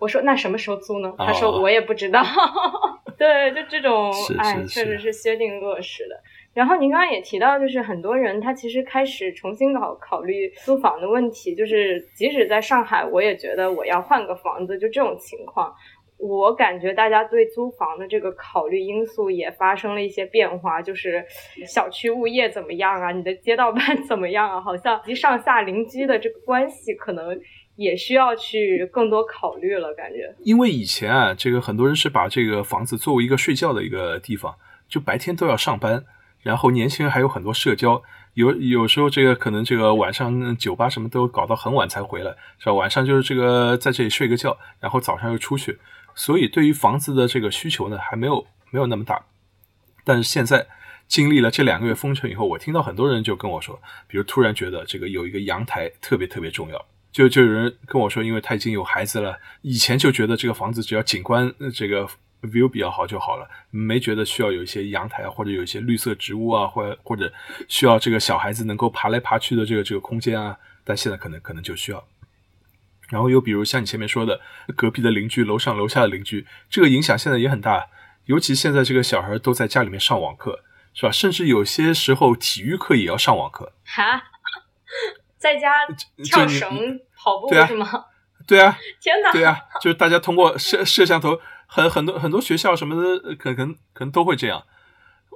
[0.00, 1.12] 我说那什么时候租呢？
[1.18, 2.24] 他说我也不知道。
[3.18, 6.16] 对，就这种，哎，确实是薛定谔式的。
[6.56, 15.70] 然后您刚刚也提到，就是很多人他其实开始重新考考虑租房的问题，就是即使在上海，我也觉得我要换个房子，就这种情况，
[16.16, 21.22] 我感觉大家对租房的这个考虑因素也发生了一些变化，就是
[21.68, 27.38] 小区物业怎么样啊，你的街道办 怎么样啊，好像及上下邻居的这个关系可能
[27.76, 30.34] 也需要去更多考虑了，感觉。
[30.42, 34.54] 因为以前啊，这个很多人是把这个房子作为一个睡觉的一个地方，
[34.88, 36.02] 就白天都要上班。
[36.46, 38.00] 然后年轻人还有很多社交，
[38.34, 42.30] 有有时候这个可能这个晚上酒吧什么都搞到很晚才回来，
[42.60, 42.72] 是吧？
[42.72, 45.80] 晚上就是这个在这里睡个觉，然后早上又出去，
[46.14, 49.24] 所以对于房子的这个需求呢，还没有没有那么大。
[50.04, 50.68] 但是现在
[51.08, 62.08] 经历了这两个月封城以后，我听到很多人就跟我说，比如突然觉得这个有一个阳台特别特别重要，就就有人跟我说，因为他已经有孩子了，以前就觉得这个房子只要景观这个。
[62.50, 67.32] View 比较好就好了，没觉得需要有一些阳台啊，或者有一些绿色植物啊，或或者
[67.68, 70.56] 需要这个小孩子能够爬来爬去的这个这个空间啊。
[70.84, 72.06] 但现在可能可能就需要。
[73.08, 74.40] 然后又比如像你前面说的，
[74.76, 77.86] 隔壁的邻居、楼上楼下的邻居，这个影响现在也很大。
[78.26, 80.60] 尤其现在这个小孩都在家里面上网课，
[80.94, 81.10] 是吧？
[81.12, 83.72] 甚至有些时候体育课也要上网课。
[83.84, 84.22] 哈，
[85.38, 85.72] 在家
[86.24, 88.06] 跳绳、跑步是吗？
[88.46, 88.76] 对啊。
[89.00, 89.32] 天哪！
[89.32, 91.40] 对啊，就是大家通过摄摄像头。
[91.66, 94.64] 很很多很多学校什么的，可可能可能都会这样，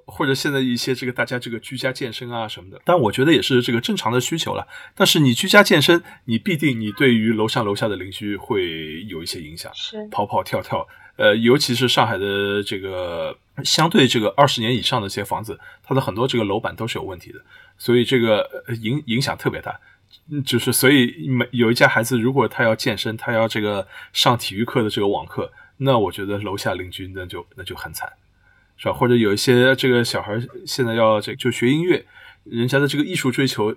[0.06, 4.66] 或者现在一些这个大家这个居家健身啊什么的，但我觉得也是这个正常的需求了。
[4.94, 17.40] 但是你居家健身，你必定你对于楼上楼下的邻居会有一些影响，是跑跑跳跳，呃，尤其是上海的这个相对这个二十年以上的一些房子，它的很多这个楼板都是有问题的，
[17.76, 18.48] 所以这个
[18.82, 19.78] 影影响特别大。
[20.44, 25.52] 就是所以每有一家孩子如果他要健身，他要这个上体育课的这个网课。
[25.82, 28.10] 那我觉得楼下邻居那就那就很惨，
[28.76, 28.92] 是吧？
[28.92, 32.04] 或者有一些这个小孩现在要这就学音乐，
[32.44, 33.74] 人家的这个艺术追求，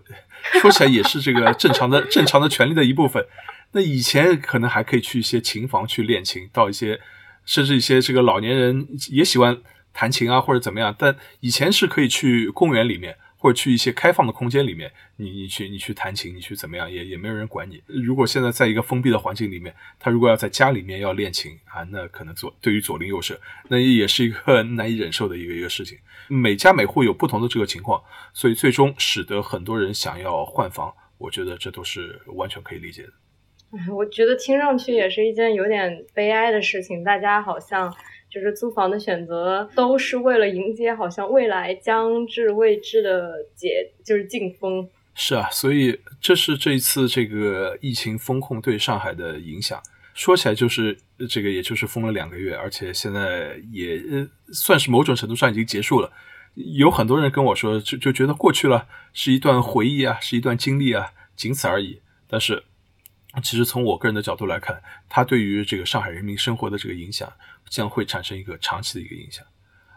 [0.62, 3.26] 说起来也是这个正常的正常的权利的一部分。
[3.72, 7.00] 那以前可能还可以去一些琴房去练琴，到一些
[7.46, 9.58] 甚至一些这个老年人也喜欢
[9.94, 13.18] 弹琴啊或者怎么样，但以前是可以去公园里面。
[13.44, 17.84] 或者去一些开放的空间里面，你你去你去弹琴，你去怎么样，也也没有人管你。
[17.88, 25.98] 如果现在在一个封闭的环境里面，他如果要在家里面要练琴啊，那可能左对于左邻右舍，那也是一个难以忍受的一个一个事情。
[26.30, 28.02] 每家每户有不同的这个情况，
[28.32, 33.12] 所以最终使得很多人想要换房，我觉得这都是完全可以理解的。
[33.92, 37.94] 我觉得听上去也是一件有点悲哀的事情，大家好像。
[38.34, 44.90] 就是租房的选择都是为了迎接好像未来将至未知的解，就是禁封。
[45.14, 49.80] 是啊，所以这是这一次这个疫情风控对上海的影响。
[50.16, 50.98] 说起来就是
[51.30, 54.02] 这个，也就是封了两个月，而且现在也
[54.52, 56.12] 算是某种程度上已经结束了。
[56.56, 62.00] 有很多人跟我说，就就觉得过去了，是一段回忆啊，是一段经历啊，仅此而已。
[62.28, 62.64] 但是
[63.44, 67.32] 其实从我个人的角度来看，它对于这个上海人民生活的这个影响，
[67.70, 69.44] 将会产生一个长期的一个影响。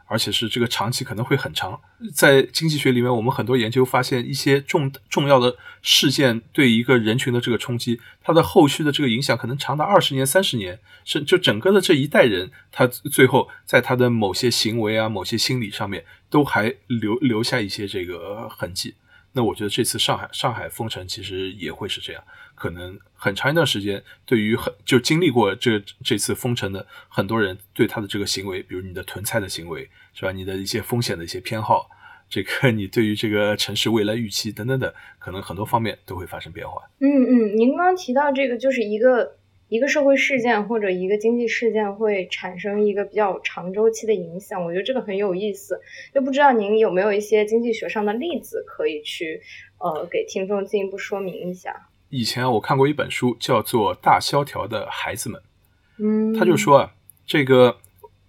[0.09, 1.81] 而且是这个长期可能会很长，
[2.15, 18.95] 在经济学里面，我们很多研究发现，一些重重要的事件对一个人群的这个冲击，它的后续的这个影响可能长达二十年、三十年，是就整个的这一代人，他最后在他的某些行为啊、某些心理上面，都还留留下一些这个痕迹。
[19.37, 22.25] 那我觉得这次上海上海封城其实也会是这样。
[22.55, 30.33] 可能很长一段时间，对于很就经历过这这次封城的很多人，对他的这个行为，比如你的囤菜的行为，是吧？
[30.33, 31.87] 你的一些风险的一些偏好，
[32.31, 36.83] 这个你对于这个城市未来预期等等等，可能很多方面都会发生变化。
[37.01, 39.37] 嗯嗯，您刚刚提到这个，就是一个
[39.69, 45.81] 一个社会事件或者一个经济事件会产生一个比较长周期的影响，我觉得这个很有意思。
[46.15, 49.41] 就不知道您有没有一些经济学上的例子可以去
[49.79, 51.89] 呃给听众进一步说明一下。
[52.11, 55.41] 以前我看过一本书，叫做《大萧条的孩子们》。
[55.99, 56.95] 嗯，他就说啊，
[57.27, 57.77] 这个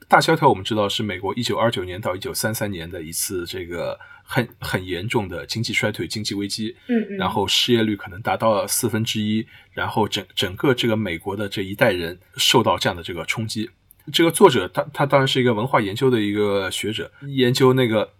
[0.08, 6.76] 大萧条我们知道是美国一九二九年到一九三三年的一次这个很很严重的经济衰退、经济危机。
[6.88, 7.18] 嗯嗯。
[7.18, 13.70] 然后失业率可能达到了四分之一，然后整整个这个美国的这一代人受到这样的这个冲击。
[14.14, 18.14] 这个作者他他当然是一个文化研究的一个学者，研究那个。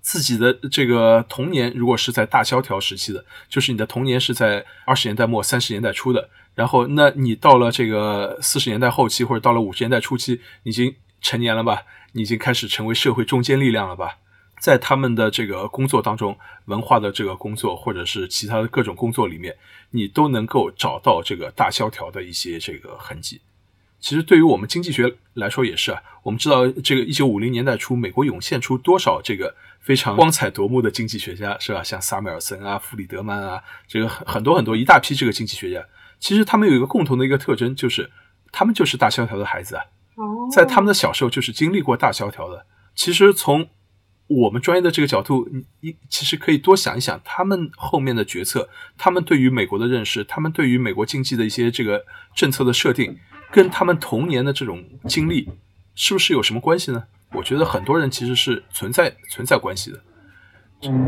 [0.00, 11.82] 自己的这个童年，如果是在大萧条时期的，就是你的童年是在二十年代末三十年代初的，然后那你到了这个四十年代后期或者到了五十年代初期，已经成年了吧？
[12.12, 14.18] 你已经开始成为社会中坚力量了吧？
[14.58, 19.54] 在他们的这个工作当中，文化的这个工作或者是其他的各种工作里面，
[19.90, 23.42] 你都能够找到这个大萧条的一些这个痕迹。
[24.00, 29.54] 其实对于我们经济学来说也是啊，我们知道这个一九五零年代初，美国涌现出多少这个。
[29.78, 31.80] 非常光彩夺目的经济学家是吧？
[31.80, 35.80] 像萨缪尔森啊、弗里德曼啊，这个很很多很多一大批这个经济学家，
[36.18, 38.10] 其实他们有一个共同的一个特征，就是
[38.52, 39.82] 他们就是大萧条的孩子啊。
[40.50, 42.66] 在他们的小时候就是经历过大萧条的。
[42.94, 43.68] 其实从
[44.28, 53.18] 我们专业的这个角度，你你其实可以多想一想，他们后面的决策，他们对于美国的认识，他们对于美国经济的一些这个政策的设定，
[53.52, 55.48] 跟他们童年的这种经历，
[55.94, 57.04] 是不是有什么关系呢？
[57.32, 60.00] 我觉得很多人其实是存在存在关系的。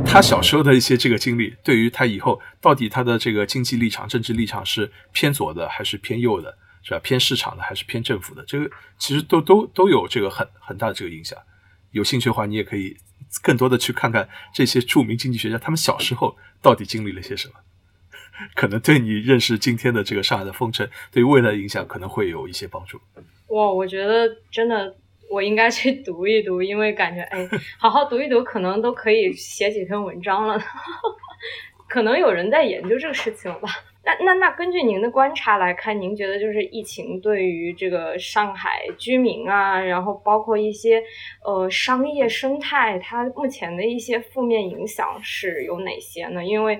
[0.04, 7.00] 他小时候的一些这个经历，对于他以后到底他的这个经济立场、政治立场是偏左的还是偏右的，是吧？
[7.00, 8.42] 偏市场的还是偏政府的？
[8.46, 11.38] 这个其实都都都有这个很很大的这个影响。
[11.92, 12.96] 有兴趣的话，你也可以
[13.42, 17.54] 更多的去看看这些著名经济学家他们小时候到底经历了些什么，
[18.54, 22.98] 可能对你认识今天的这个上海的风尘，对未来的影响可能会有一些帮助。
[23.48, 24.96] 哇，我觉得真的。
[25.30, 30.58] 我应该去 读一读，因为感觉哎， 好好读一读，可能都可以写几篇文章了。
[31.88, 33.68] 可能有人在研究这个事情了吧？
[34.04, 41.02] 那那那，根据您的观察来看，您觉得就是疫情对于这个上海居民啊，然后包括一些
[41.44, 46.44] 呃商业生态，它目前的一些负面影响是有哪些呢？
[46.44, 46.78] 因为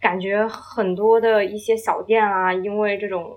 [0.00, 3.34] 感觉很多的一些小店啊，因为这种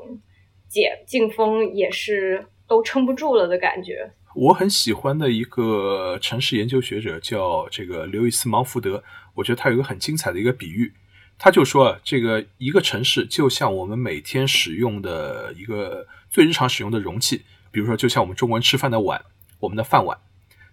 [0.67, 4.11] 解禁封也是都撑不住了的感觉。
[4.37, 10.93] 我很喜欢的一个城市研究学者叫这个刘易斯·芒福德，我觉得他有一个很精彩的一个比喻，
[11.39, 19.25] 他就说啊，这个一个城市就像我们每天使用的一个最日常使用的容器，比如说就像我们中国人吃饭的碗，
[19.61, 20.19] 我们的饭碗。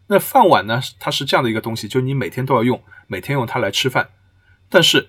[0.09, 4.11] 那饭碗呢，它是这样的一个东西，就你每天都要用，每天用它来吃饭。
[4.69, 5.09] 但是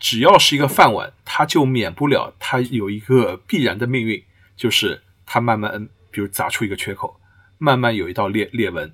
[0.00, 4.24] 只要是一个饭碗，它就免不了它有一个必然的命运，
[4.56, 7.20] 就是它慢慢，比如砸出一个缺口。
[7.58, 8.92] 慢慢有一道裂裂纹，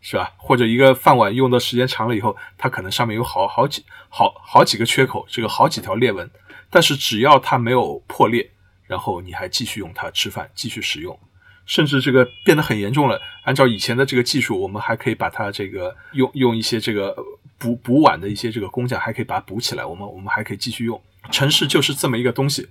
[0.00, 0.32] 是吧？
[0.36, 6.30] 或者一个饭碗用的时间长了以后，它可能上面有好好几好好几个缺口，这个好几条裂纹。
[6.68, 8.50] 但是只要它没有破裂，
[8.86, 11.18] 然后你还继续用它吃饭，继续使用，
[11.64, 13.20] 甚至这个变得很严重了。
[13.44, 17.16] 按照以前的这个技术，我们还可以把它这个用用一些这个
[17.56, 19.84] 补补碗的一些这个工匠，还可以把它补起来。
[19.84, 21.00] 我们我们还可以继续用。
[21.30, 22.68] 城市就是这么一个东西。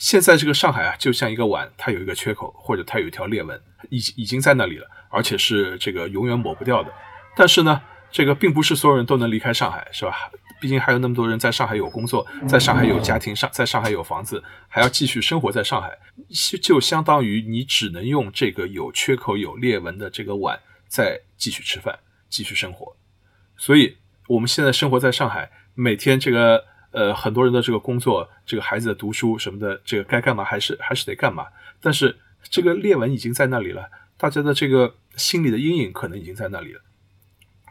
[0.00, 3.60] 现在这个上海啊，就像一个碗，它有一个缺口，或者它有一条裂纹，
[3.90, 6.90] 已已经在那里了，而且是这个永远抹不掉的。
[7.36, 10.14] 但是呢，这个并不是所有人都能离开上海，是吧？
[10.58, 15.90] 毕竟还有那么多人在上海有工作，在上海有家庭，上在上海有房子，还要继续生活在上海，
[16.62, 21.98] 就相当于你只能用这个有缺口、有裂纹的这个碗再继续吃饭、
[22.30, 22.96] 继续生活。
[23.58, 23.98] 所以，
[24.28, 26.69] 我们现在生活在上海，每天这个。
[26.92, 31.46] 呃，很多人的这个工作，这个孩子的读书什么的，这个该干嘛还是还是得干嘛。
[31.80, 36.80] 但是这个裂纹已经在那里了，大家的这个心理的阴影可能已经在那里了。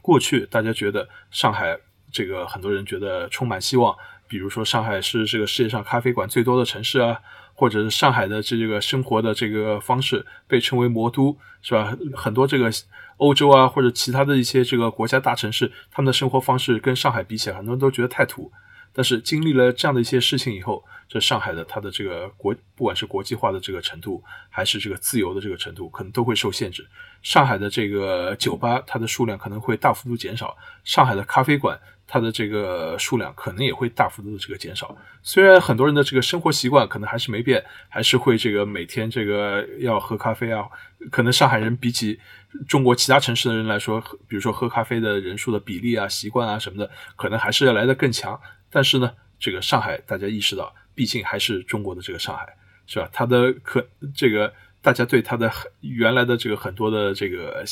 [0.01, 1.77] 过去大家觉得上海
[2.11, 3.95] 这个很多人觉得充满希望，
[4.27, 7.19] 比如说上海是这个世界上咖啡馆最多的城市啊，
[7.53, 11.95] 或者是上海的这个生活的这个方式被称为魔都，是吧？
[12.15, 12.71] 很多这个
[13.17, 18.51] 欧洲啊或者其他的一些这个国家大城市，他们的生活方式跟上海比起来，很多人都觉得太土。
[18.99, 26.85] 但是经历了这样的一些事情以后，这上海的它的这个国，不管是国际化的这个程度，还是这个自由的这个程度，可能都会受限制。
[27.21, 30.47] 上海的这个酒吧，它的数量可能会大幅度减少；
[30.83, 34.93] 上海的咖啡馆，它的这个数量可能也会大幅度的这个减少。
[35.23, 40.65] 虽然很多人的这个生活习惯可能还是没变，还是会这个每天这个要喝咖啡啊。
[41.09, 42.19] 可能上海人比起
[42.67, 48.37] 中国其他城市的人来说，比如说喝咖啡的人数的比例啊、习惯啊什么的，可能还是要来的更强。
[48.69, 52.57] 但是呢，这个上海大家意识到，毕竟还是中国的这个上海，
[52.87, 53.09] 是吧？
[53.11, 55.51] 它的可这个大家对它的
[55.81, 57.63] 原来的这个很多的这个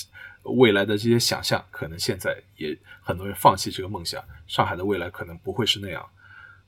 [0.43, 4.23] 未来的这些想象，可能现在也很多人放弃这个梦想。
[4.47, 6.07] 上海的未来可能不会是那样，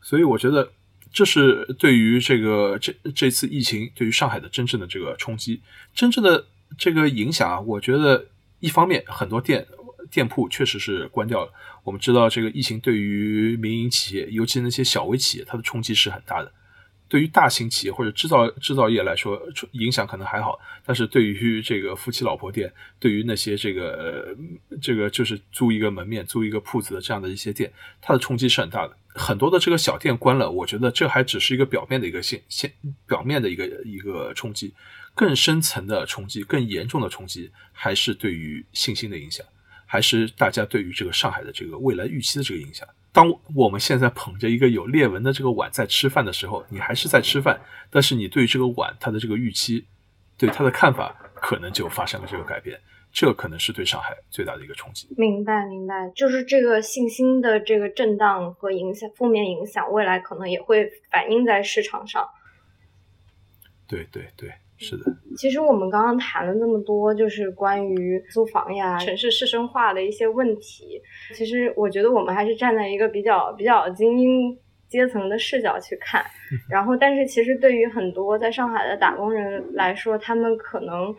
[0.01, 0.69] 所以我觉得
[1.13, 5.61] 这是对于这个这这次疫情对于上海的真正的这个冲击，
[5.95, 6.45] 真正的
[6.77, 7.59] 这个影响啊。
[7.61, 8.27] 我觉得
[8.59, 9.65] 一方面很多店
[10.11, 11.51] 店铺确实是关掉了。
[11.83, 16.51] 我们知道，这个疫情对于民营企业，尤其那些小微企业，它的冲击是很大的。
[17.07, 19.41] 对于大型企业或者制造制造业来说，
[19.71, 20.59] 影响可能还好。
[20.85, 24.37] 但是对于这个夫妻老婆店，对于那些这个
[24.79, 28.95] 这个就是租一个门面、租一个铺子的这样的一些店，它的冲击是很大的。
[29.07, 32.71] 很多的这个小店关了，我觉得这还只是一个表面的一个现现
[33.07, 34.71] 表面的一个一个冲击，
[35.15, 39.43] 更深层的冲击、更严重的冲击，还是对于信心的影响。
[39.91, 42.87] 还是大家对于这个上海的这个未来预期的这个影响。
[43.11, 47.59] 当我们现在捧着一个有裂纹的这个碗在吃饭的时候，你还是在吃饭，
[47.89, 49.83] 但是你对这个碗它的这个预期，
[50.37, 52.79] 对它的看法，可能就发生了这个改变。
[53.11, 55.07] 这可能是对上海最大的一个冲击。
[55.17, 62.23] 明白，明白，就是这个信心的这个震荡和影响，负面影响，未来可能也会反映在市场上。
[63.87, 64.53] 对对对。
[64.79, 65.03] 是的，
[65.37, 71.01] 其实我们刚刚谈了那么多，就是关于租房呀、城市市生化的一些问题。
[71.35, 74.57] 其实我觉得我们还是站在一个比较比较精英
[74.87, 76.25] 阶层的视角去看。
[76.69, 81.13] 然后，但是其实对于很多在上海的打工人来说，他们可能。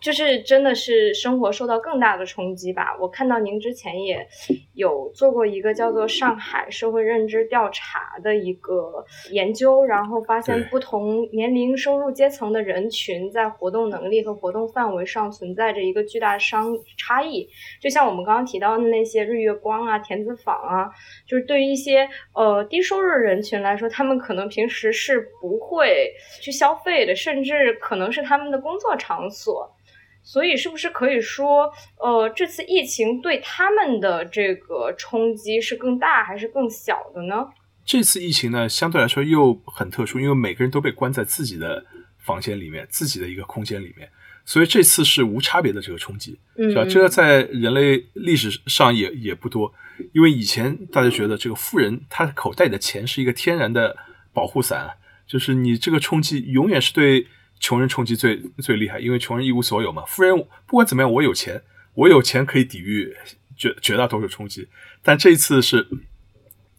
[0.00, 2.96] 就是真的是生活受到更大的冲击吧。
[3.00, 4.26] 我看到您之前也
[4.74, 17.48] 有做过一个叫做上海社会认知调查的一个研究，然后发现不同年龄、收入阶层的人群在活动能力和活动范围上存在着一个巨大的商差异。
[17.80, 20.90] 就像我们刚刚提到的那些日月光啊、田子坊啊，
[21.26, 29.76] 就是对于一些呃低收入人群来说，他们可能平时是不会去消费的，甚至可能是他们的工作场所。
[30.22, 37.48] 所以，是不是可以说，呃，这次疫情对他们的这个冲击是更大还是更小的呢？
[37.84, 41.84] 这次疫情呢，相对来说又很特殊，因为每个人都被关在自己的
[42.18, 44.08] 房间里面，自己的一个空间里面，
[44.44, 46.84] 所以这次是无差别的这个冲击，是吧？
[46.84, 49.72] 这个在人类历史上也也不多，
[50.12, 53.96] 因为以前大家觉得这个富人他口袋里的钱是一个天然的
[54.32, 54.90] 保护伞，
[55.26, 57.26] 就是你这个冲击永远是对。
[57.60, 60.02] 穷人冲击最最厉害，因为穷人一无所有嘛。
[60.06, 60.36] 富人
[60.66, 61.62] 不管怎么样，我有钱，
[61.94, 63.14] 我有钱可以抵御
[63.56, 64.66] 绝绝大多数冲击。
[65.02, 65.86] 但这一次是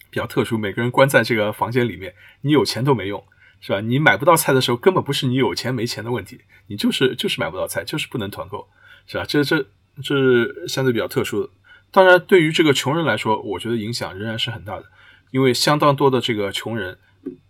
[0.09, 3.23] 比较特殊，每个人关在这个房间里面，你有钱都没用，
[3.61, 3.79] 是吧？
[3.79, 8.67] 你买不到菜的时候，根本不是你有钱没钱的问题，你就是就是买不到菜，就是不能团购，
[9.05, 9.23] 是吧？
[9.25, 9.65] 这这
[10.03, 11.49] 这相对比较特殊的。
[11.91, 14.85] 当然，对于这个穷人来说，我觉得影响仍然是很大的，
[15.29, 16.97] 因为相当多的这个穷人，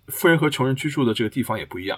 [0.07, 1.97] 富人和穷人居住的这个地方也不一样。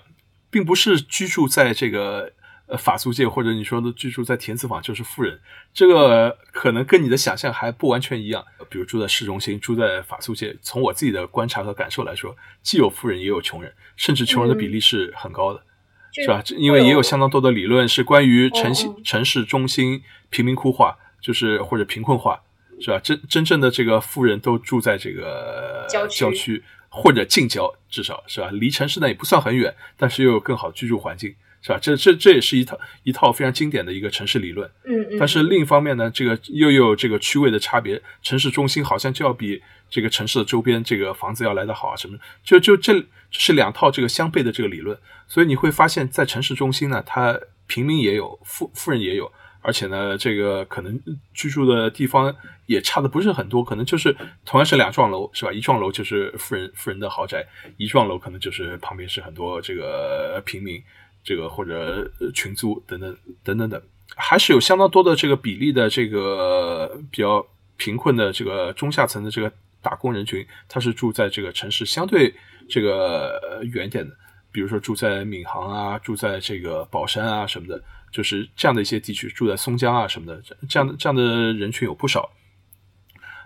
[0.53, 2.31] 并不是居住在这个
[2.67, 5.39] 呃法租界，或者你说的居住在田子坊就是富人，
[5.73, 8.45] 这个可能跟你的想象还不完全一样。
[8.69, 15.63] 比如住在市中心，住在法租界，从我自己的观察和感受来说，既有富人也有穷人，甚至穷人的比例是很高的，
[16.13, 16.43] 是吧？
[16.55, 22.39] 因为也有相当多的理论是关于城市城市中心贫民窟化，就是或者贫困化，
[22.79, 22.99] 是吧？
[22.99, 26.63] 真真正的这个富人都住在这个郊区。
[26.95, 31.33] 或者近郊，至少是吧，离城市呢也不算很远，但是又有更好的居住环境，
[31.63, 31.79] 是吧？
[31.81, 34.69] 这这这也是一套一套非常经典的一个城市理论。
[34.85, 35.17] 嗯嗯。
[35.17, 42.15] 但是另一方面呢，这个又有这个区位的差别，城市中心好像就要比这个城市的周边这个房子要来得好啊什么？
[42.43, 44.95] 就就这是两套这个相悖的这个理论，
[45.27, 49.31] 所以你会发现在城市中心呢，它平民也有，富富人也有。
[49.63, 50.99] 而且呢，这个可能
[51.33, 52.35] 居住的地方
[52.65, 55.51] 也差的不是很多，可能就是同样是两幢楼，是吧？
[55.51, 57.45] 一幢楼就是富人富人的豪宅，
[57.77, 60.81] 一幢楼可能就是旁边是很多这个平民，
[61.23, 63.81] 这个或者群租等等等等等，
[64.15, 67.45] 还是有相当多的这个比例的这个比较
[67.77, 69.51] 贫困的这个中下层的这个
[69.81, 72.33] 打工人群，他是住在这个城市相对
[72.69, 74.15] 这个远点的，
[74.51, 77.81] 比如说住在闵行啊，住在这个宝山啊什么的，
[78.13, 82.31] 就是这样的一些地区，住在松江啊什么的，这样的这样的人群有不少。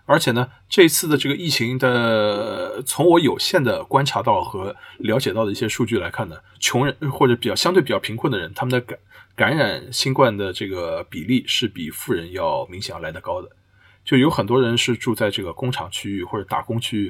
[0.05, 8.99] 而且呢，这次的这个疫情的，从我有限的观察到和了解到的一些数据来看呢，穷人或者比较相对比较贫困的人，他们的感
[9.35, 13.49] 感染新冠的这个比例是比富人要明显要来得高的。
[14.05, 17.01] 就有很多人是住在这个工厂区域或者打工区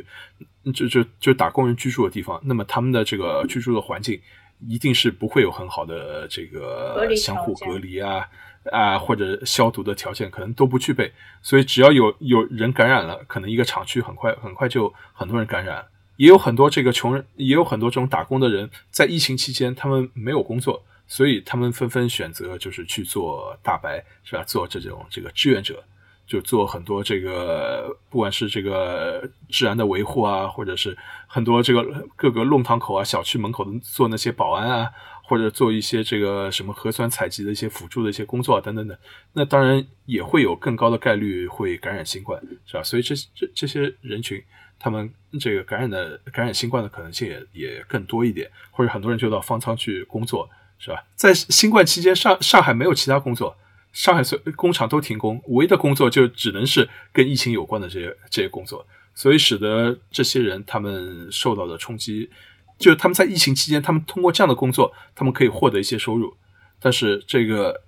[0.64, 4.20] 域，就就就打工人居住的地方，那么他们的这个居住的环境
[4.66, 8.28] 一定是不会有很好的这个相互隔离啊。
[8.70, 11.10] 啊，或者消毒的条件可能都不具备，
[11.41, 15.86] 所以只要有有人感染了，可能一个厂区很快很快就很多人感染。
[16.18, 24.43] 也有很多这个穷人，也有很多这种打工的人，在疫情期间他们没有工作，所以他们纷纷选择就是去做大白，是吧？
[24.43, 25.82] 做这种这个志愿者，
[26.28, 34.91] 就做很多这个不管是这个治安的维护啊，或者是很多这个各个弄堂口啊、小区门口的做那些保安啊。
[35.30, 38.97] 或者做一些这个什么核酸采集的一些辅助的一些工作啊，等等等，
[39.34, 42.82] 那当然也会有更高的概率会感染新冠，是吧？
[42.82, 44.41] 所以这这这些人群，
[44.80, 50.49] 他们这个感染的感染新冠的可能性也也更多一点，或者很多人就到方舱去工作，
[50.80, 51.03] 是吧？
[51.17, 53.53] 在新冠期间，上上海没有其他工作，
[53.97, 58.85] 上海所工厂都停工，唯一的工作就只能是跟疫情有关的这些这些工作，
[59.15, 62.29] 所以使得这些人他们受到的冲击。
[62.77, 66.31] 就他们在疫情期间，他们通过这样的工作，他们可以获得一些收入，
[66.79, 67.81] 但是这个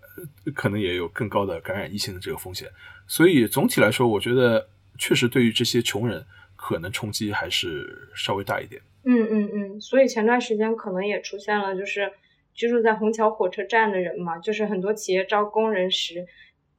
[0.55, 2.67] 可能也有更高的感染疫情的这个风险。
[3.05, 8.81] 所以总体来说，我觉得确实对于这些穷人，可能冲击还是稍微大一点。
[9.03, 12.11] 嗯嗯嗯，所以前段时间可能也出现了，就是
[12.59, 16.25] 居住在虹桥火车站的人嘛，就是很多企业招工人时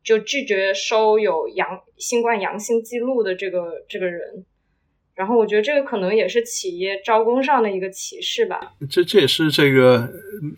[0.04, 4.44] 就拒绝收有阳新冠阳性记录的这个这个人。
[5.14, 8.74] 然后我觉得这个可能也是企业招工上的一个歧视吧。
[8.90, 10.06] 这这也是这个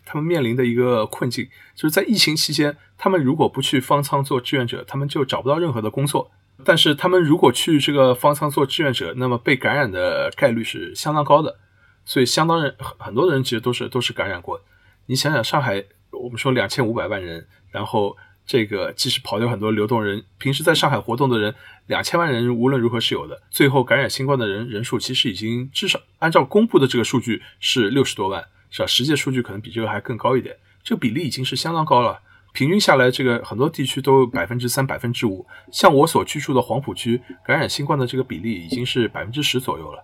[0.05, 6.29] 他们面临的一个困境，就是在疫情期间，他们如果不去方舱做志愿者，他们就找不到任何的工作。
[6.65, 11.57] 但是他们如果去这个方舱做志愿者，那么被感染的概率是相当高的。
[12.03, 14.59] 所以，相当人很很多人其实都是都是感染过。
[15.05, 18.15] 你想想，上海我们说两千五百万人，然后。
[18.45, 21.55] 这个即使跑掉很多流动人，平时在上海活动的人，
[21.87, 23.41] 两千万人无论如何是有的。
[23.49, 28.85] 最后感染新冠的人人数其实已经至少按照公布的这个数据是六十多万，是吧？
[28.85, 32.19] 实际数据可能比这个还更高一点，这个比例已经是相当高了。
[32.51, 35.47] 平均下来，这个很多地区都百分之三、百分之五。
[35.71, 40.03] 像我所居住的黄浦区，感染新冠的这个比例已经是百分之十左右了。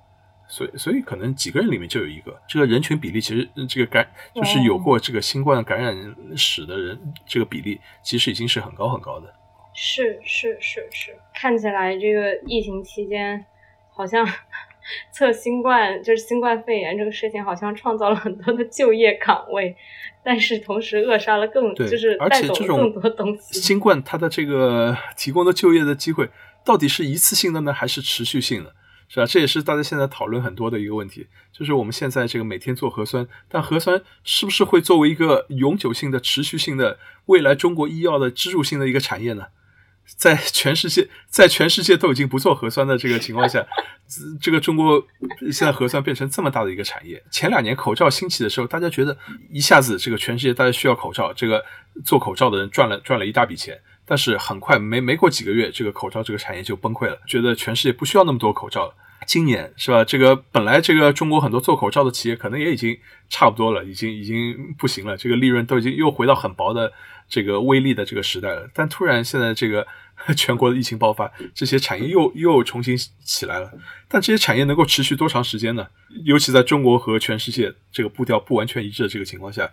[0.50, 5.96] 所以，所以可能几个人里面就有一个，这个人群比例其实这个感就是有过这个新冠感染
[6.36, 9.32] 史的人，这个比例其实已经是很高很高的。
[9.76, 13.46] 是是是是，看起来这个疫情期间，
[13.92, 14.28] 好像
[15.14, 19.76] 测新冠就是新冠肺炎这个事情，好像创造了很多的就业岗位，
[20.24, 23.60] 但是同时扼杀了更就是带走更多东西。
[23.60, 26.28] 新冠它的这个提供的就业的机会，
[26.66, 28.74] 到底是一次性的呢，还是持续性的？
[29.10, 29.26] 是吧？
[29.26, 39.48] 这也是大家现在讨论很多的一个问题，就是我们现在这个每天做核酸，但核酸是不是会作为一个永久性的、持续性的未来中国医药的支柱性的一个产业呢？
[40.18, 43.64] 在全世界，在全世界都已经不做核酸的这个情况下，
[44.42, 45.06] 这个中国
[45.52, 47.24] 现在核酸变成这么大的一个产业。
[47.30, 49.16] 前两年口罩兴起的时候，大家觉得
[49.52, 51.64] 一下子这个全世界大家需要口罩，这个
[52.04, 53.80] 做口罩的人赚了赚了一大笔钱。
[54.10, 58.96] 但是很快，没没过几个月，这个口罩这个产业就崩溃了，觉得全世界不需要那么多口罩了。
[59.28, 60.04] 今年是吧？
[60.04, 62.98] 这个本来这个中国很多做口罩的企业可能也已经
[63.30, 66.92] 差不多了，已经已经不行了，这个利润都已经又回到很薄的
[67.28, 68.68] 这个微利的这个时代了。
[68.74, 69.86] 但突然现在这个
[70.36, 73.72] 全国的疫情爆发，这些产业又又重新起来了。
[74.08, 75.86] 但这些产业能够持续多长时间呢？
[76.24, 79.70] 尤其在中国和全世界这个步调不完全一致的这个情况下。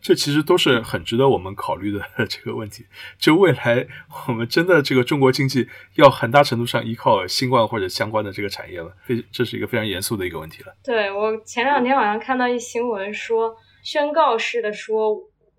[0.00, 2.86] 这其实都是很值得我们考虑的 这个问题。
[3.18, 3.86] 就未来
[4.26, 10.74] 我们真的这个中国经济要很大程度上依靠新冠或者相关的这个产业了，非这是一个非常严肃的一个问题了。
[10.84, 15.16] 对我前两天晚上看到一新闻说，宣告式的说，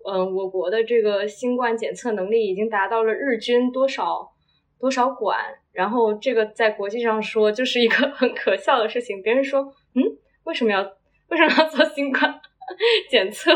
[0.08, 4.32] 嗯，我国的这个新冠检测能力已经达到了日均多少
[4.80, 5.38] 多少管，
[5.72, 9.22] 然后这个在国际上说就是一个很可笑的事情。
[9.22, 9.62] 别人说，
[9.94, 10.02] 嗯，
[10.44, 10.82] 为什么要
[11.28, 12.40] 为什么要做新冠
[13.10, 13.52] 检测？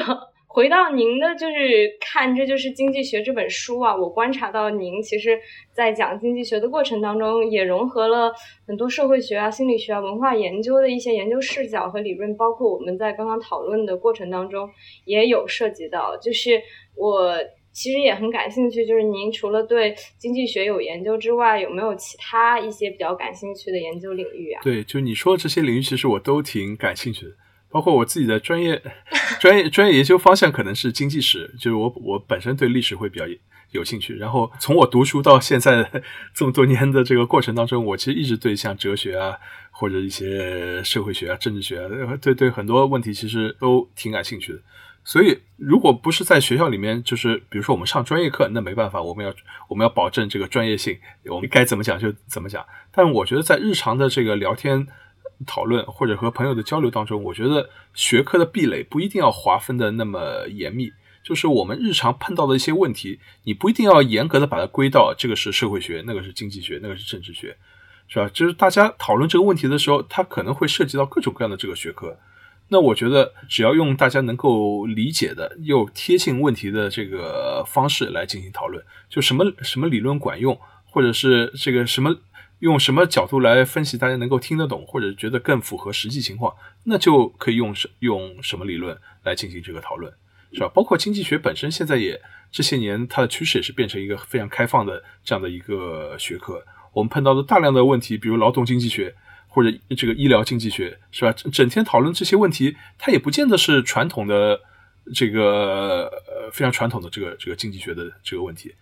[0.57, 3.95] 回到您的就是看，这就是经济学这本书啊。
[3.95, 5.39] 我观察到您其实，
[5.71, 8.33] 在讲经济学的过程当中，也融合了
[8.67, 14.67] 很多社会学啊、心理学啊、文化研究的一些研究视角和理论，包括我们在刚刚讨论的过程当中
[15.05, 16.17] 也有涉及到。
[16.17, 16.59] 就是
[16.97, 17.35] 我
[17.71, 24.63] 其实也很感兴趣，就是您除了对经济学有研究之外，有没有其他一些比较感兴趣的研究领域啊？
[24.65, 27.33] 对，就你说的这些领域，其实我都挺感兴趣的。
[27.71, 28.83] 包括我自己的专业、
[29.41, 33.25] 专业、专业研究方向可能是经济史，就是我我本身对历史会比较
[33.73, 34.17] 有兴趣。
[34.17, 35.91] 然后从我读书到现在
[36.33, 39.37] 这么多年的这个过程当中，我其实一直对像哲学啊，
[39.71, 44.61] 或者一些社会学啊、政治学啊，对对很多问题其实都挺感兴趣的。
[45.05, 49.33] 所以，如果不是在学校里面，就是比如说我们上专业课，那没办法，我们要
[49.69, 52.65] 我们要保证这个专业性，我们该怎么讲就怎么讲。
[52.93, 54.87] 但我觉得在日常的这个聊天。
[55.45, 60.93] 讨论或者和朋友的交流当中，我觉得学科的壁垒不一定要划分的那么严密。
[61.23, 67.57] 就是我们日常碰到的一些问题，你不一定要严格的把它归到这个是社会学，那个是经济学，那个是政治学，
[68.07, 68.31] 是吧？
[68.33, 72.17] 就是大家讨论这个问题的时候，它可能会涉及到各种各样的这个学科。
[72.69, 82.17] 那我觉得只要用大家能够理解的又贴近问题的这个方式来进行讨论，就什么什么理论管用，或者是这个什么。
[82.61, 86.55] 用什么角度来分析，大家能够听得懂，或者觉得更符合实际情况，
[86.85, 90.13] 那就可以用什用什么理论来进行这个讨论，
[90.53, 90.69] 是吧？
[90.75, 96.65] 包括经济学本身，现在也这些年它的趋势也是变成一个非常开放的这样的一个学科。
[96.95, 99.15] 我们碰到的大量的问题，比如劳动经济学
[99.49, 101.33] 或者这个医疗经济学，是吧？
[101.33, 104.59] 整天讨论这些问题，它也不见得是传统的
[105.15, 108.75] 这个呃非常传统的这个这个经济学的这个问题。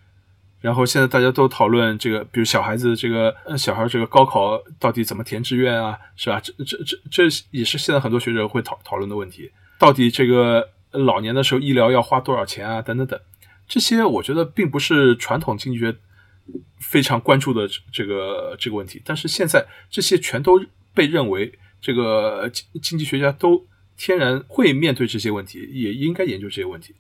[0.65, 6.41] 然后现在大家都讨论这个，比如小孩子这个，小孩这个高考到底怎么填志愿啊，是吧？
[6.41, 9.51] 这这这这也是现在很多学者会讨讨论的问题。
[9.79, 12.81] 到底这个老年的时候医疗要花多少钱啊？
[12.81, 13.21] 等等等，
[13.69, 15.95] 这些我觉得并不是传统经济学
[16.79, 19.03] 非常关注的这个这个问题。
[19.05, 20.59] 但是现在这些全都
[20.95, 23.67] 被认为这个经经济学家都
[23.99, 26.95] 天然会面对这些问题，也应该研究这些问题。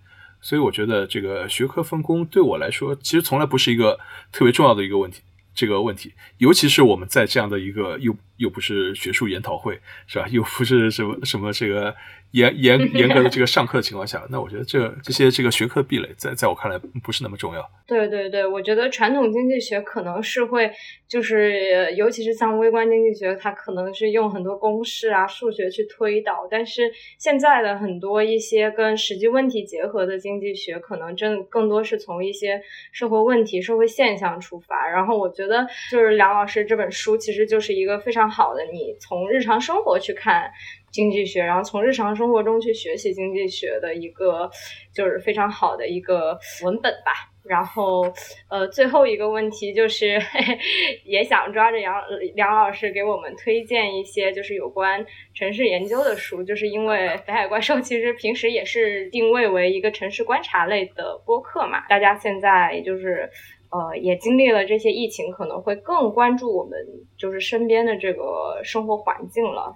[0.44, 3.98] 所以我觉得这个学科分工对我来说，其实从来不是一个
[4.30, 5.22] 特别重要的一个问题。
[5.54, 10.26] 这个问题，尤其是我们在这样的一个又又不是学术研讨会，是吧？
[10.30, 11.94] 又不是什么什么这个
[12.32, 17.70] 严严严格的这个上课的情况下，那我觉得这这些这个学科壁垒，在在我看来不是那么重要。
[17.86, 20.68] 对对对，我觉得传统经济学可能是会，
[21.06, 34.88] 就是尤其是像微观经济学，它可能是用很多公式啊、数学去推导，但是现在的很多一些跟实际问题结合的经济学，可能真更多是从一些社会问题、社会现象出发。
[34.88, 35.43] 然后我觉。
[35.44, 40.50] 觉得就是梁老师这本书其实就是一个非常好的，你从日常生活去看
[40.90, 44.50] 经济学，然后从日常生活中去学习经济学的一个
[44.94, 47.12] 就是非常好的一个文本吧。
[47.46, 48.10] 然后
[48.48, 50.58] 呃，最后一个问题就是嘿
[51.04, 51.94] 也想抓着杨
[52.34, 63.28] 梁老师给我们推荐一些就是有关城市研究的书，就是因为北海怪兽其实平时也是定位为一个城市观察类的播客嘛，大家现在就是。
[63.74, 66.78] 呃，也经历了这些疫情，可能会更关注我们
[67.18, 69.74] 就是身边的这个生活环境了。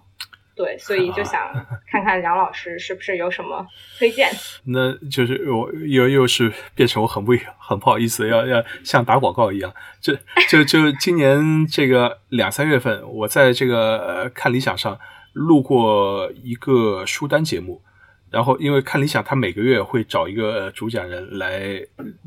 [0.54, 1.52] 对，所以就想
[1.90, 3.66] 看看梁老师是不是有什么
[3.98, 4.28] 推荐。
[4.66, 9.74] 那就是我又又是变成我很不 很不好意思，要要像打广告一样。
[10.00, 10.14] 就
[10.48, 14.96] 就就今年这个两三月份，我在这个呃看理想上
[15.32, 17.82] 录过一个书单节目。
[18.30, 21.80] 然后，因为看理想，他每个月会找一个主讲人来，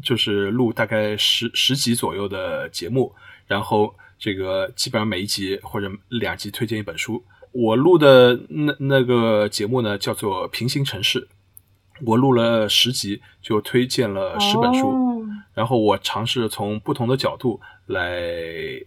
[0.04, 3.14] 就是录大概十十集左右的节目。
[3.46, 7.24] 然后，这个基本上每一集或者两集推荐一本书。
[7.52, 11.22] 我录的那那个节目呢，叫做《平行城市》。
[12.04, 15.24] 我录了十集，就推荐了十本书。
[15.54, 18.24] 然后，我尝试从不同的角度来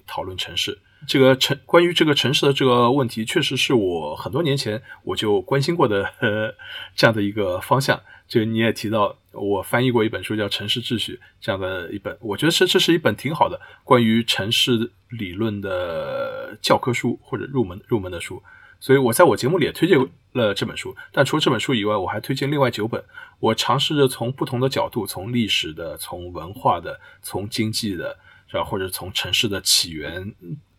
[0.06, 0.78] 讨论城市。
[1.06, 6.12] 这个城关于这个城市的这个问题，确实是我很多年前我就关心过的
[6.94, 8.00] 这样的一个方向。
[8.26, 18.42] 就你也提到，我翻译过一本书叫《城市秩序》这样的一本，我觉得这这是一本挺好的关于城市理论的教科书或者入门入门的书。
[18.80, 19.98] 所以我在我节目里也推荐
[20.32, 20.96] 了这本书。
[21.12, 23.04] 但除了这本书以外，我还推荐另外九本。
[23.40, 28.64] 我尝试着从不同的角度，从历史的、从文化的、从经济的，是吧？
[28.64, 30.34] 或者从城市的起源。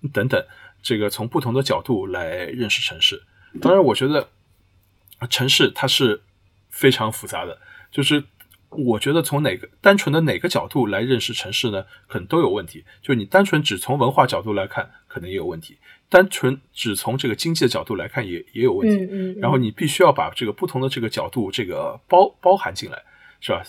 [0.08, 0.46] 等等，
[0.82, 3.24] 这个从不同的角度来认识城市。
[3.62, 4.30] 当然，我觉得
[5.30, 6.22] 城市它是
[6.70, 7.58] 非常复杂的。
[7.90, 8.22] 就是
[8.70, 12.84] 我觉得从哪个单纯的哪个角度来认识城市呢，可能都有问题。
[13.02, 15.76] 就是你单纯只从文化角度来看，可能也有问题；
[16.10, 19.06] 单纯只从这个经济的角度来看，也也有问题。
[19.06, 19.40] 嗯嗯。
[19.40, 23.02] 然后你必须要把这个不同的这个角度这个包包含进来，
[23.40, 23.64] 是吧？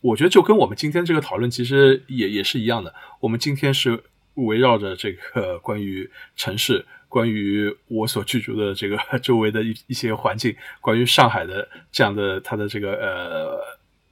[0.00, 2.94] 我觉得就跟我们今天这个讨论其实也也是一样的。
[3.20, 4.04] 我们今天是。
[4.36, 12.92] 围绕着这个 关于城市，关于我所居住的这个 周围的一一些环境，关于上海的这样的它的这个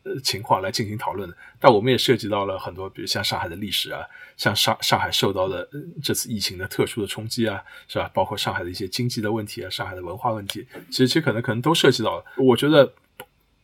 [0.05, 1.37] 呃情况来进行讨论的。
[1.59, 4.03] 但我们也涉及到了很多，比如像上海的历史啊，
[4.37, 5.69] 像上上海受到的
[6.03, 8.11] 这次疫情的特殊的冲击啊，是吧？
[8.15, 12.25] 包括上海的一些经济的问题啊，上海的文化问题，其实其实可能可能都涉及到了。
[12.37, 12.93] 我觉得。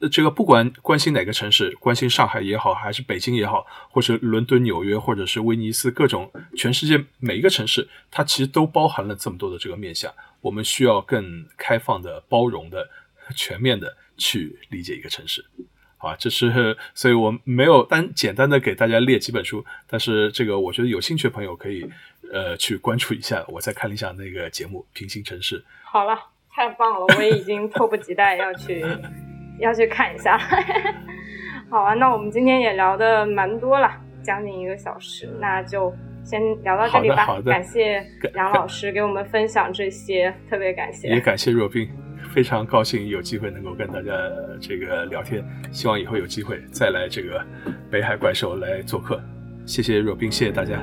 [0.09, 10.11] 这个不管关心哪个城市，关心上海也好，还是北京也好，或者伦敦、纽约，或者是威尼斯，各种全世界每一个城市，它其实都包含了这么多的这个面相。
[10.41, 12.89] 我们需要更开放的、包容的、
[13.37, 15.45] 全面的去理解一个城市。
[15.99, 21.87] 啊，这是，所以我没有单简单的给大家列几本书，但是这个我觉得有兴趣的朋友可以
[22.33, 25.61] 呃去关注一下我在看理想那个节目《平行城市》。
[25.85, 26.19] 好了，
[26.51, 28.83] 太棒了，我已经迫不及待要去。
[29.61, 30.39] 要去看一下，
[31.71, 33.91] 好啊，那我们今天也聊的蛮多了，
[34.23, 35.93] 将近一个小时，那就
[36.25, 37.27] 先聊到这里吧。
[37.45, 38.05] 感谢
[38.35, 41.09] 杨老师给我们分享这些，特别感谢。
[41.09, 41.89] 也感谢若冰，
[42.35, 44.13] 非常高兴有机会能够跟大家
[44.61, 47.45] 这个聊天，希望以后有机会再来这个
[47.91, 49.21] 北海怪兽来做客。
[49.67, 50.83] 谢谢若冰，谢谢大家。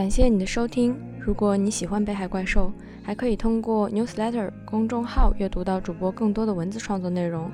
[0.00, 0.96] 感谢你的收听。
[1.18, 2.72] 如果你喜欢北海怪兽，
[3.02, 7.50] 还可以通过 Newsletter 公众号阅读到主播更多的文字创作内容。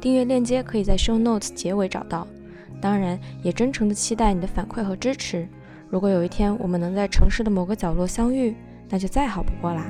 [0.00, 2.26] 订阅链接可以在 Show Notes 结尾找到。
[2.80, 5.46] 当然，也真诚的期待你的反馈和支持。
[5.90, 8.56] 如果有一天我们能在城市的某个角落相遇，
[8.88, 9.84] 那就再好不过啦。